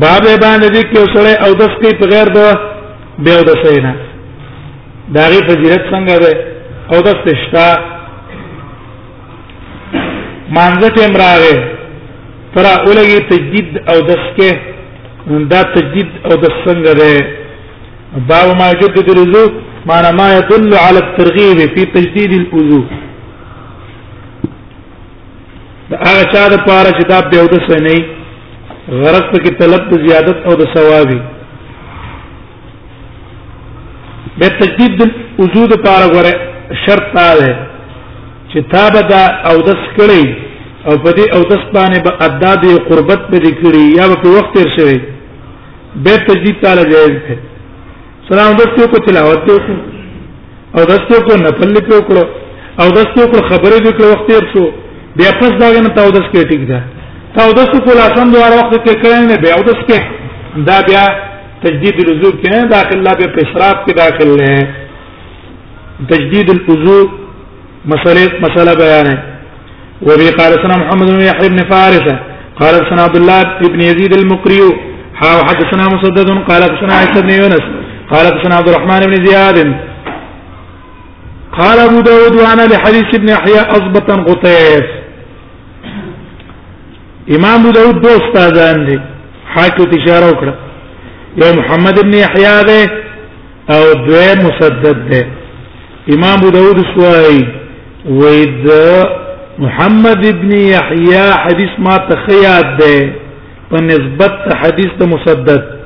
باب 0.04 0.22
باندې 0.44 0.68
دې 0.76 0.82
کې 0.90 1.12
سره 1.14 1.32
او 1.46 1.52
دس 1.60 1.72
کې 1.82 1.90
په 2.00 2.06
غیر 2.14 2.26
د 2.36 2.58
به 3.24 3.32
او 3.38 3.42
دس 3.50 3.62
نه 3.84 3.92
دا 5.16 5.22
غي 5.30 5.40
فضیلت 5.48 5.80
څنګه 5.92 6.16
ده 6.22 6.32
او 6.92 7.00
دس 7.06 7.18
تشتا 7.26 7.66
مانځه 10.56 10.88
ټیم 10.96 11.12
راغې 11.22 11.58
ترا 12.54 12.72
اولګي 12.86 13.20
تجدید 13.30 13.68
او 13.90 13.98
دس 14.08 14.22
کې 14.36 14.50
دا 15.52 15.60
تجدید 15.74 16.08
او 16.24 16.30
دس 16.44 16.54
څنګه 16.66 16.92
ده 17.00 17.41
باب 18.16 18.50
ما 18.56 18.70
يجدد 18.70 19.08
الوضوء 19.10 19.52
معنى 19.86 20.16
ما 20.16 20.36
يدل 20.38 20.74
على 20.74 20.98
الترغيب 20.98 21.58
في 21.74 21.84
تجديد 21.84 22.32
الوضوء 22.32 22.84
دا 25.90 25.96
هغه 26.06 26.24
چا 26.32 26.48
د 26.48 26.56
پاره 26.66 26.90
چې 26.98 27.06
دا 27.08 27.20
به 27.30 27.42
ود 27.42 27.54
سنې 27.68 28.00
غرض 28.88 29.22
پکې 29.32 29.54
طلب 29.60 29.88
د 29.90 30.04
زیادت 30.06 30.36
او 30.46 30.54
د 30.60 30.68
ثوابي 30.74 31.20
به 34.40 34.48
تجدید 34.48 35.00
الوضوء 35.02 35.66
لپاره 35.68 36.08
غره 36.16 36.34
شرط 36.84 37.06
دا 37.14 37.28
ده 37.38 37.56
چې 38.52 38.60
تابه 38.74 39.00
دا 39.12 39.24
او 39.50 39.56
د 39.68 39.70
سکړي 39.86 40.26
او 40.86 40.98
په 40.98 41.10
دې 41.10 41.34
او 41.36 41.40
د 41.52 41.60
سپانه 41.64 42.02
به 42.08 42.12
ادا 42.26 42.54
دي 42.54 42.74
قربت 42.90 43.24
به 43.30 43.36
ذکري 43.46 43.88
یا 43.96 44.06
په 44.24 44.28
وخت 44.36 44.54
تر 44.58 44.70
شوی 44.78 45.00
به 45.96 46.16
تجدید 46.28 46.60
تعالی 46.64 46.82
جایز 46.92 47.10
ده 47.30 47.38
سلام 48.32 48.52
دستو 48.60 48.84
کو 48.92 48.98
تلاوت 49.06 49.46
ته 49.48 49.56
کو 49.68 49.74
او 50.78 50.84
دستو 50.90 51.16
کو 51.24 51.34
نفل 51.40 51.74
په 51.88 51.98
کو 52.10 52.20
او 52.82 52.88
دستو 52.98 53.24
کو 53.32 53.40
خبرې 53.48 53.80
وکړه 53.86 54.06
وخت 54.12 54.30
یې 54.32 54.46
شو 54.52 54.62
بیا 55.20 55.32
پس 55.40 55.58
داګه 55.62 55.80
نه 55.86 55.90
تاو 55.98 56.10
دس 56.16 56.30
کې 56.34 56.48
ټیک 56.52 56.62
ده 56.70 56.78
تاو 57.36 57.52
دس 57.58 57.74
کو 57.86 57.96
لاسم 57.98 58.32
دوه 58.34 58.46
وخت 58.60 58.72
کې 58.76 58.94
کړي 59.02 59.18
نه 59.30 59.36
بیا 59.44 59.58
دس 59.68 59.82
کې 59.88 60.64
دا 60.68 60.76
بیا 60.88 61.02
تجدید 61.64 62.00
الوضو 62.04 62.30
کې 62.38 62.54
نه 62.56 62.62
داخل 62.72 63.02
لا 63.08 63.14
به 63.20 63.28
پیشراب 63.36 63.84
کې 63.86 63.94
داخل 64.00 64.32
نه 64.40 66.08
تجدید 66.14 66.54
الوضو 66.54 66.96
مسله 67.94 68.22
مسله 68.46 68.72
بیان 68.82 69.06
ہے 69.12 69.16
وبي 70.10 70.30
قال 70.40 70.52
سنا 70.64 70.80
محمد 70.86 71.14
بن 71.16 71.20
يحيى 71.26 71.52
بن 71.54 71.70
فارسه 71.74 72.16
قال 72.64 72.74
حدثنا 72.80 73.06
عبد 73.12 73.20
الله 73.22 73.70
بن 73.76 73.80
يزيد 73.90 74.16
المقري 74.22 74.64
حدثنا 75.22 75.84
مسدد 75.98 76.30
قال 76.50 76.68
حدثنا 76.70 76.94
عيسى 77.02 77.22
بن 77.28 77.32
يونس 77.40 77.72
قال 78.12 78.26
حدثنا 78.26 78.54
عبد 78.56 78.68
الرحمن 78.68 79.00
بن 79.00 79.26
زياد 79.26 79.56
قال 81.58 81.78
ابو 81.78 82.00
داود 82.00 82.34
وانا 82.36 82.62
لحديث 82.62 83.04
ابن 83.14 83.28
احياء 83.30 83.70
اضبطا 83.70 84.16
قطيف 84.22 84.84
امام 87.36 87.60
ابو 87.60 87.70
داود 87.70 88.00
دو 88.00 88.08
استاذان 88.08 88.86
دي 88.86 89.00
حاكو 89.46 89.84
تشاره 89.84 90.30
وكرا 90.32 90.54
يا 91.42 91.52
محمد 91.56 91.98
ابن 91.98 92.14
احياء 92.18 92.62
ده 92.64 92.82
او 93.76 93.92
دوه 93.92 94.34
مسدد 94.46 95.10
ده 95.10 95.26
امام 96.14 96.38
ابو 96.38 96.48
داود 96.48 96.78
سوای 96.96 97.40
ويد 98.08 98.72
محمد 99.58 100.26
ابن 100.26 100.52
يحيى 100.52 101.32
حديث 101.34 101.70
ما 101.78 101.96
تخياد 101.96 102.76
ده 102.76 103.12
په 103.70 103.78
حديث 103.86 104.32
حدیث 104.56 104.92
مسدد 105.02 105.02
مسدد 105.12 105.81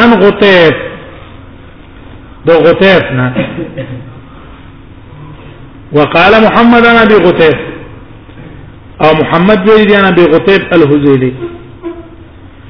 ان 0.00 0.10
غتيب 0.22 0.72
دو 2.46 2.52
غتيبنا 2.66 3.26
وقال 5.96 6.32
محمد 6.46 6.84
انا 6.92 7.04
بغتيب 7.10 7.58
او 9.04 9.10
محمد 9.22 9.68
ویلی 9.68 9.96
انا 10.00 10.10
بغتيب 10.10 10.62
الهذيلي 10.76 11.32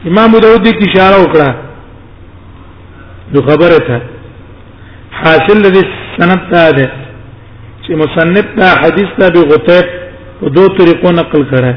امام 0.09 0.31
داود 0.43 0.67
کی 0.69 0.91
اشاره 0.91 1.23
وکړه 1.25 1.51
نو 3.33 3.43
خبره 3.43 3.79
ده 3.89 4.01
حاصل 5.13 5.63
دې 5.75 5.85
سند 6.19 6.41
ته 6.53 6.71
ده 6.71 6.91
چې 7.87 7.91
مصنف 7.91 8.47
دا 8.59 8.69
حدیث 8.83 9.09
ته 9.19 9.29
بغتيب 9.35 9.85
په 10.41 10.47
دوه 10.49 10.69
طریقو 10.79 11.11
نقل 11.11 11.43
کړه 11.53 11.75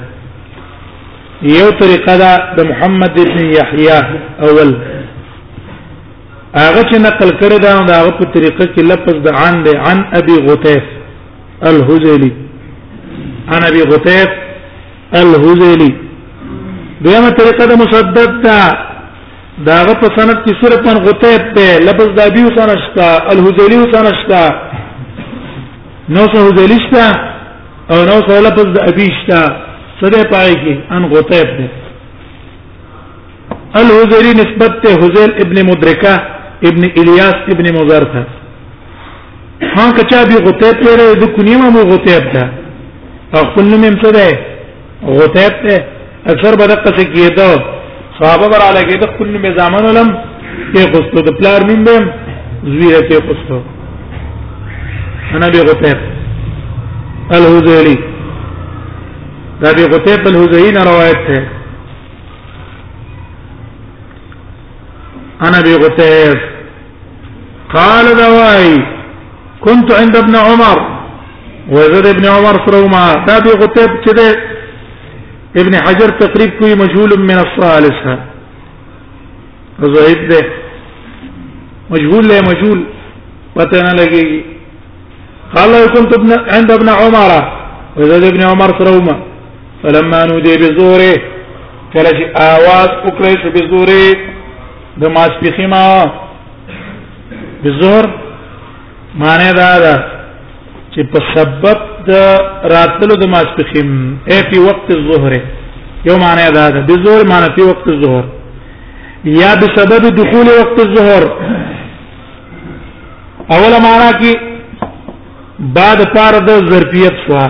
یو 1.58 1.70
طریقه 1.82 2.18
ده 2.18 2.56
د 2.58 2.60
محمد 2.70 3.20
ابن 3.20 3.40
یحیی 3.58 4.00
اول 4.48 4.95
هغه 6.64 6.82
چې 6.90 6.98
نقل 7.08 7.30
کړی 7.40 7.58
دا 7.64 7.72
د 7.88 7.92
هغه 8.00 8.12
په 8.20 8.26
طریقه 8.36 8.66
کې 8.74 8.82
لفظ 8.92 9.16
د 9.26 9.30
عن 9.46 9.56
دی 9.64 9.74
عن 9.88 10.00
ابي 10.20 10.36
غتيف 10.48 10.84
الهذلي 11.70 12.32
عن 13.54 13.62
ابي 13.70 13.82
غتيف 13.94 14.30
الهذلي 15.22 15.92
دغه 17.06 17.30
طریقه 17.40 17.64
د 17.72 17.74
مسدد 17.84 18.30
دا 18.48 18.62
داغه 19.66 19.94
په 20.02 20.08
سند 20.18 20.38
کې 20.46 20.52
صرف 20.62 20.88
ان 20.92 21.00
غتيف 21.08 21.42
ته 21.56 21.68
لفظ 21.90 22.08
د 22.20 22.20
ابي 22.30 22.42
حسن 22.48 22.72
شتا 22.86 23.10
الهذلي 23.34 23.78
حسن 23.84 24.08
شتا 24.22 24.44
نو 26.18 26.24
سه 26.36 26.40
هذلي 26.48 26.78
شتا 26.88 27.06
او 27.92 28.00
نو 28.12 28.18
سه 28.30 28.36
لفظ 28.48 28.66
د 28.78 28.88
ابي 28.92 29.08
شتا 29.20 29.42
سده 30.04 30.24
پای 30.32 30.52
کې 30.52 30.94
ان 30.94 31.06
غتيف 31.06 31.52
ده 31.60 31.68
الهذلي 33.82 34.32
نسبت 34.42 34.80
ته 34.88 34.92
هذل 35.04 35.34
ابن 35.46 35.62
مدرکه 35.72 36.16
ابن 36.72 36.86
الیاس 37.02 37.50
ابن 37.54 37.68
مضر 37.78 38.04
تھا 38.14 38.24
ها 39.74 39.86
کچا 39.98 40.22
به 40.30 40.38
غتیب 40.46 40.82
پیره 40.86 41.08
د 41.22 41.34
کنیما 41.36 41.68
مو 41.76 41.82
غتیب 41.92 42.26
ده 42.34 42.44
او 43.36 43.42
خپل 43.50 43.66
نوم 43.72 43.84
هم 43.88 43.96
څه 44.04 44.12
ده 44.16 44.28
غتیب 45.20 45.54
ده 45.66 45.76
اکثر 46.32 46.56
به 46.62 46.68
دقه 46.72 46.90
څه 46.98 47.04
کیده 47.14 47.50
صحابه 48.20 48.48
بر 48.54 48.62
علی 48.70 48.82
کې 48.90 48.98
د 49.02 49.06
خپل 49.14 49.28
نوم 49.34 49.46
زمان 49.60 49.86
علم 49.92 50.10
کې 50.74 50.90
غوستو 50.94 51.22
د 51.30 51.38
پلار 51.40 51.62
نوم 51.70 51.84
به 51.88 51.96
زویره 52.64 53.10
کې 53.10 53.26
غوستو 53.28 53.62
انا 55.36 55.48
به 55.54 55.62
غتیب 55.64 55.98
الهذلی 57.38 57.96
دا 59.62 59.70
به 59.78 59.86
غتیب 59.94 60.28
الهذلی 60.34 60.72
نه 60.80 60.84
روایت 60.92 61.24
ده 61.28 61.48
انا 65.48 65.60
به 65.66 65.74
غتیب 65.86 66.54
قال 67.78 68.06
دواي 68.22 68.68
كنت 69.66 69.90
عند 70.00 70.16
ابن 70.18 70.36
عمر 70.36 70.78
وزر 71.72 72.10
ابن 72.10 72.26
عمر 72.26 72.56
فروما 72.66 73.26
تابي 73.28 73.50
غتيب 73.62 73.90
كده 74.06 74.28
ابن 75.62 75.74
حجر 75.86 76.10
تقريب 76.10 76.50
كوي 76.60 76.76
مجهول 76.76 77.20
من 77.20 77.38
الصالحة 77.46 78.20
زهيد 79.82 80.28
ده 80.34 80.42
مجهول 81.90 82.24
لا 82.28 82.42
مجهول 82.50 82.80
وتنا 83.56 83.92
نہ 84.00 84.12
قال 85.56 85.88
كنت 85.94 86.14
ابن 86.20 86.32
عند 86.56 86.72
ابن 86.72 86.90
عمر 86.90 87.32
وزد 87.98 88.24
ابن 88.24 88.42
عمر 88.46 88.70
فروما 88.80 89.16
فلما 89.84 90.26
نودي 90.26 90.58
بزوره 90.58 91.16
كلاش 91.94 92.20
اواز 92.52 92.90
اكرش 93.08 93.42
بزوره 93.54 94.20
دماس 94.98 95.32
بخيمه 95.44 96.12
بظهر 97.66 98.06
معنی 99.22 99.50
دا 99.60 99.72
ده 99.84 99.96
چې 100.96 101.00
په 101.14 101.20
سبب 101.36 101.78
د 102.10 102.12
راتلو 102.76 103.16
د 103.24 103.28
ماسپخیم 103.34 103.90
اي 104.32 104.40
په 104.50 104.58
وخت 104.68 104.88
الظهر 104.98 105.34
یو 106.08 106.18
معنی 106.24 106.48
دا 106.58 106.66
ده 106.76 106.80
بظهر 106.90 107.22
معنی 107.32 107.50
په 107.58 107.64
وخت 107.70 107.86
الظهر 107.96 108.26
یا 109.42 109.52
بسبب 109.64 110.04
دخول 110.22 110.48
وقت 110.60 110.78
الظهر 110.86 111.24
اول 113.56 113.74
معنا 113.88 114.12
کې 114.20 114.32
بعد 115.78 116.00
پار 116.16 116.34
د 116.48 116.70
ظرفیت 116.72 117.16
شوا 117.26 117.44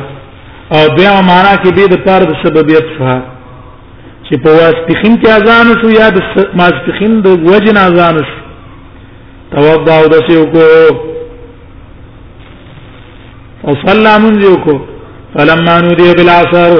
او 0.75 0.81
بیا 0.97 1.13
معنا 1.31 1.53
کې 1.61 1.69
به 1.75 1.87
د 1.93 1.95
پار 2.05 2.21
د 2.29 2.33
سببیت 2.43 2.85
شوا 2.97 3.15
چې 4.25 4.35
په 4.43 4.49
واسطخین 4.59 5.13
کې 5.21 5.27
اذان 5.37 5.67
شو 5.81 5.89
یا 6.01 6.07
د 6.17 6.17
ماسپخین 6.61 7.13
د 7.25 7.27
وجن 7.49 7.77
اذان 7.85 8.15
شو 8.27 8.44
توب 9.57 9.81
دا 9.87 9.93
او 10.01 10.07
د 10.13 10.15
سیو 10.27 10.43
کو 10.53 10.63
او 13.65 13.71
صلی 13.83 14.13
منځو 14.25 14.53
کو 14.65 14.73
فلما 15.35 15.75
نودي 15.85 16.07
بالعصر 16.17 16.71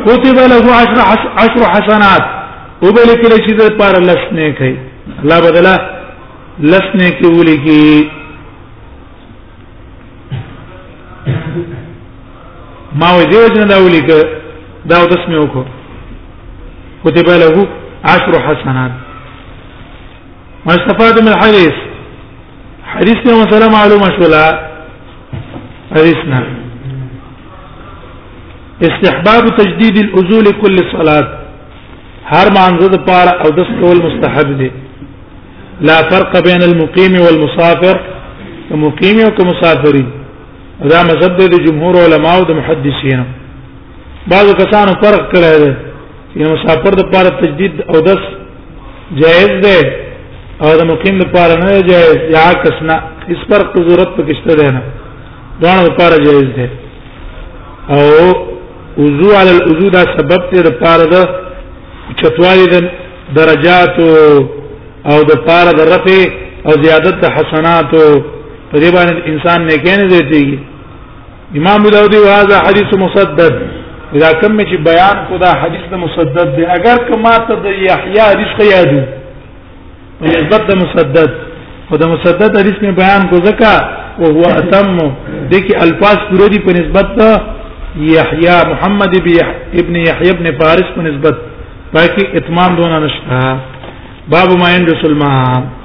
كتب 0.06 0.40
له 0.54 0.78
عشر 0.78 1.28
عشر 1.44 1.62
حسنات 1.74 2.22
وبلک 2.84 3.26
لشی 3.34 3.56
د 3.62 3.78
پار 3.78 4.00
لسنه 4.00 4.52
کوي 4.58 4.76
الله 5.24 5.42
بدلا 5.42 5.76
لسنه 6.60 7.10
کې 7.20 7.26
ولي 7.40 7.58
کې 7.68 8.21
ما 13.02 13.10
وې 13.18 13.26
دې 13.32 13.38
وجنه 13.44 13.66
دا 13.74 13.78
ولي 13.86 14.02
ک 14.08 14.10
دا 14.90 14.96
د 15.12 15.14
اسمه 15.20 15.38
وکړو 15.44 15.72
كتب 17.04 17.28
له 17.42 17.58
عشر 18.14 18.34
حسنات 18.48 18.92
ما 20.66 20.72
استفاد 20.80 21.16
من 21.26 21.32
الحديث 21.36 21.74
حديثنا 22.94 23.34
مثلا 23.44 23.68
معلومه 23.78 24.08
شولا 24.18 24.46
حديثنا 25.96 26.40
استحباب 28.88 29.44
تجديد 29.62 29.96
الاذول 30.06 30.46
كل 30.62 30.78
صلاه 30.96 31.28
هر 32.32 32.46
ما 32.56 32.64
مانزه 32.70 32.98
پار 33.08 33.28
او 33.46 33.50
دس 33.58 33.70
کول 33.82 33.98
مستحب 34.08 34.50
دي 34.60 34.72
لا 35.88 35.98
فرق 36.12 36.32
بين 36.48 36.62
المقيم 36.70 37.12
والمسافر 37.22 37.96
كمقيم 38.70 39.18
وكمسافرين 39.28 40.10
دا 40.90 41.00
مذهب 41.04 41.32
د 41.42 41.58
جمهور 41.66 41.96
علما 42.06 42.32
او 42.38 42.44
د 42.50 42.56
محدثینو 42.60 43.24
بعضو 44.32 44.52
کسانو 44.62 44.94
فرق 45.04 45.24
کړی 45.32 45.52
دی 45.64 45.70
چې 45.74 46.54
مسافر 46.54 46.96
د 47.00 47.04
پاره 47.14 47.32
تجدید 47.42 47.82
او 47.90 48.00
دس 48.08 48.22
جائز 49.22 49.50
دی 49.66 49.80
او 50.64 50.78
د 50.80 50.82
مقیم 50.92 51.20
د 51.20 51.28
پاره 51.34 51.56
نه 51.64 51.82
جائز 51.90 52.18
یا 52.38 52.46
کسنا 52.64 52.96
اس 53.34 53.44
پر 53.52 53.66
ضرورت 53.90 54.16
پکشته 54.18 54.56
ده 54.62 54.72
نه 54.78 54.82
دا 55.62 55.74
د 55.90 55.94
پاره 56.00 56.18
جائز 56.26 56.46
دی 56.58 56.68
او 57.98 58.02
وضو 58.98 59.30
علی 59.42 59.52
الوضو 59.58 59.90
دا 59.98 60.04
سبب 60.18 60.50
دی 60.56 60.62
د 60.70 60.76
پاره 60.84 61.06
د 61.14 61.38
چتوالی 62.24 62.66
د 62.76 62.90
درجات 63.38 63.96
او 65.12 65.24
د 65.32 65.40
پاره 65.48 65.72
د 65.80 65.94
رفع 65.94 66.20
او 66.68 66.72
زیادت 66.84 67.16
د 67.28 67.36
حسنات 67.38 67.94
او 68.04 68.12
په 68.72 68.78
دې 68.78 68.94
باندې 68.98 69.18
انسان 69.28 69.62
نه 69.62 69.76
کېنه 69.86 70.28
دیږي 70.34 70.60
امام 71.58 71.84
داودی 71.84 72.18
واذا 72.18 72.58
حدیث 72.68 72.92
مسدد 73.00 73.54
دا 74.22 74.34
کوم 74.42 74.60
چې 74.64 74.78
بیان 74.86 75.26
کو 75.30 75.38
دا 75.38 75.52
حدیث 75.64 75.84
د 75.92 75.94
مسدد 75.94 76.56
دی 76.56 76.66
اگر 76.78 76.98
کما 77.10 77.32
ته 77.48 77.56
د 77.64 77.66
یحیی 77.66 78.20
حدیث 78.32 78.52
خو 78.58 78.64
یادو 78.74 79.00
په 80.20 80.28
نسبت 80.28 80.62
د 80.70 80.76
مسدد 80.84 81.32
خو 81.90 81.98
د 81.98 82.04
مسدد 82.14 82.58
حدیث 82.60 82.82
می 82.82 82.92
بیان 83.02 83.28
کو 83.30 83.36
زکا 83.48 83.76
او 84.20 84.26
هو 84.38 84.46
اتم 84.62 84.98
د 85.52 85.54
کی 85.68 85.76
الفاظ 85.86 86.18
پوره 86.30 86.48
دي 86.54 86.60
په 86.60 86.72
نسبت 86.80 87.06
د 87.20 87.42
یحیی 88.16 88.56
محمد 88.72 89.16
ابن 89.82 89.96
یحیی 90.08 90.30
ابن 90.36 90.52
فارس 90.60 90.96
په 90.96 91.02
نسبت 91.10 91.36
پاکی 91.94 92.24
اتمام 92.38 92.76
دونه 92.76 93.00
نشته 93.00 93.58
باب 94.30 94.50
ما 94.62 94.68
عند 94.78 94.90
سلمان 95.04 95.81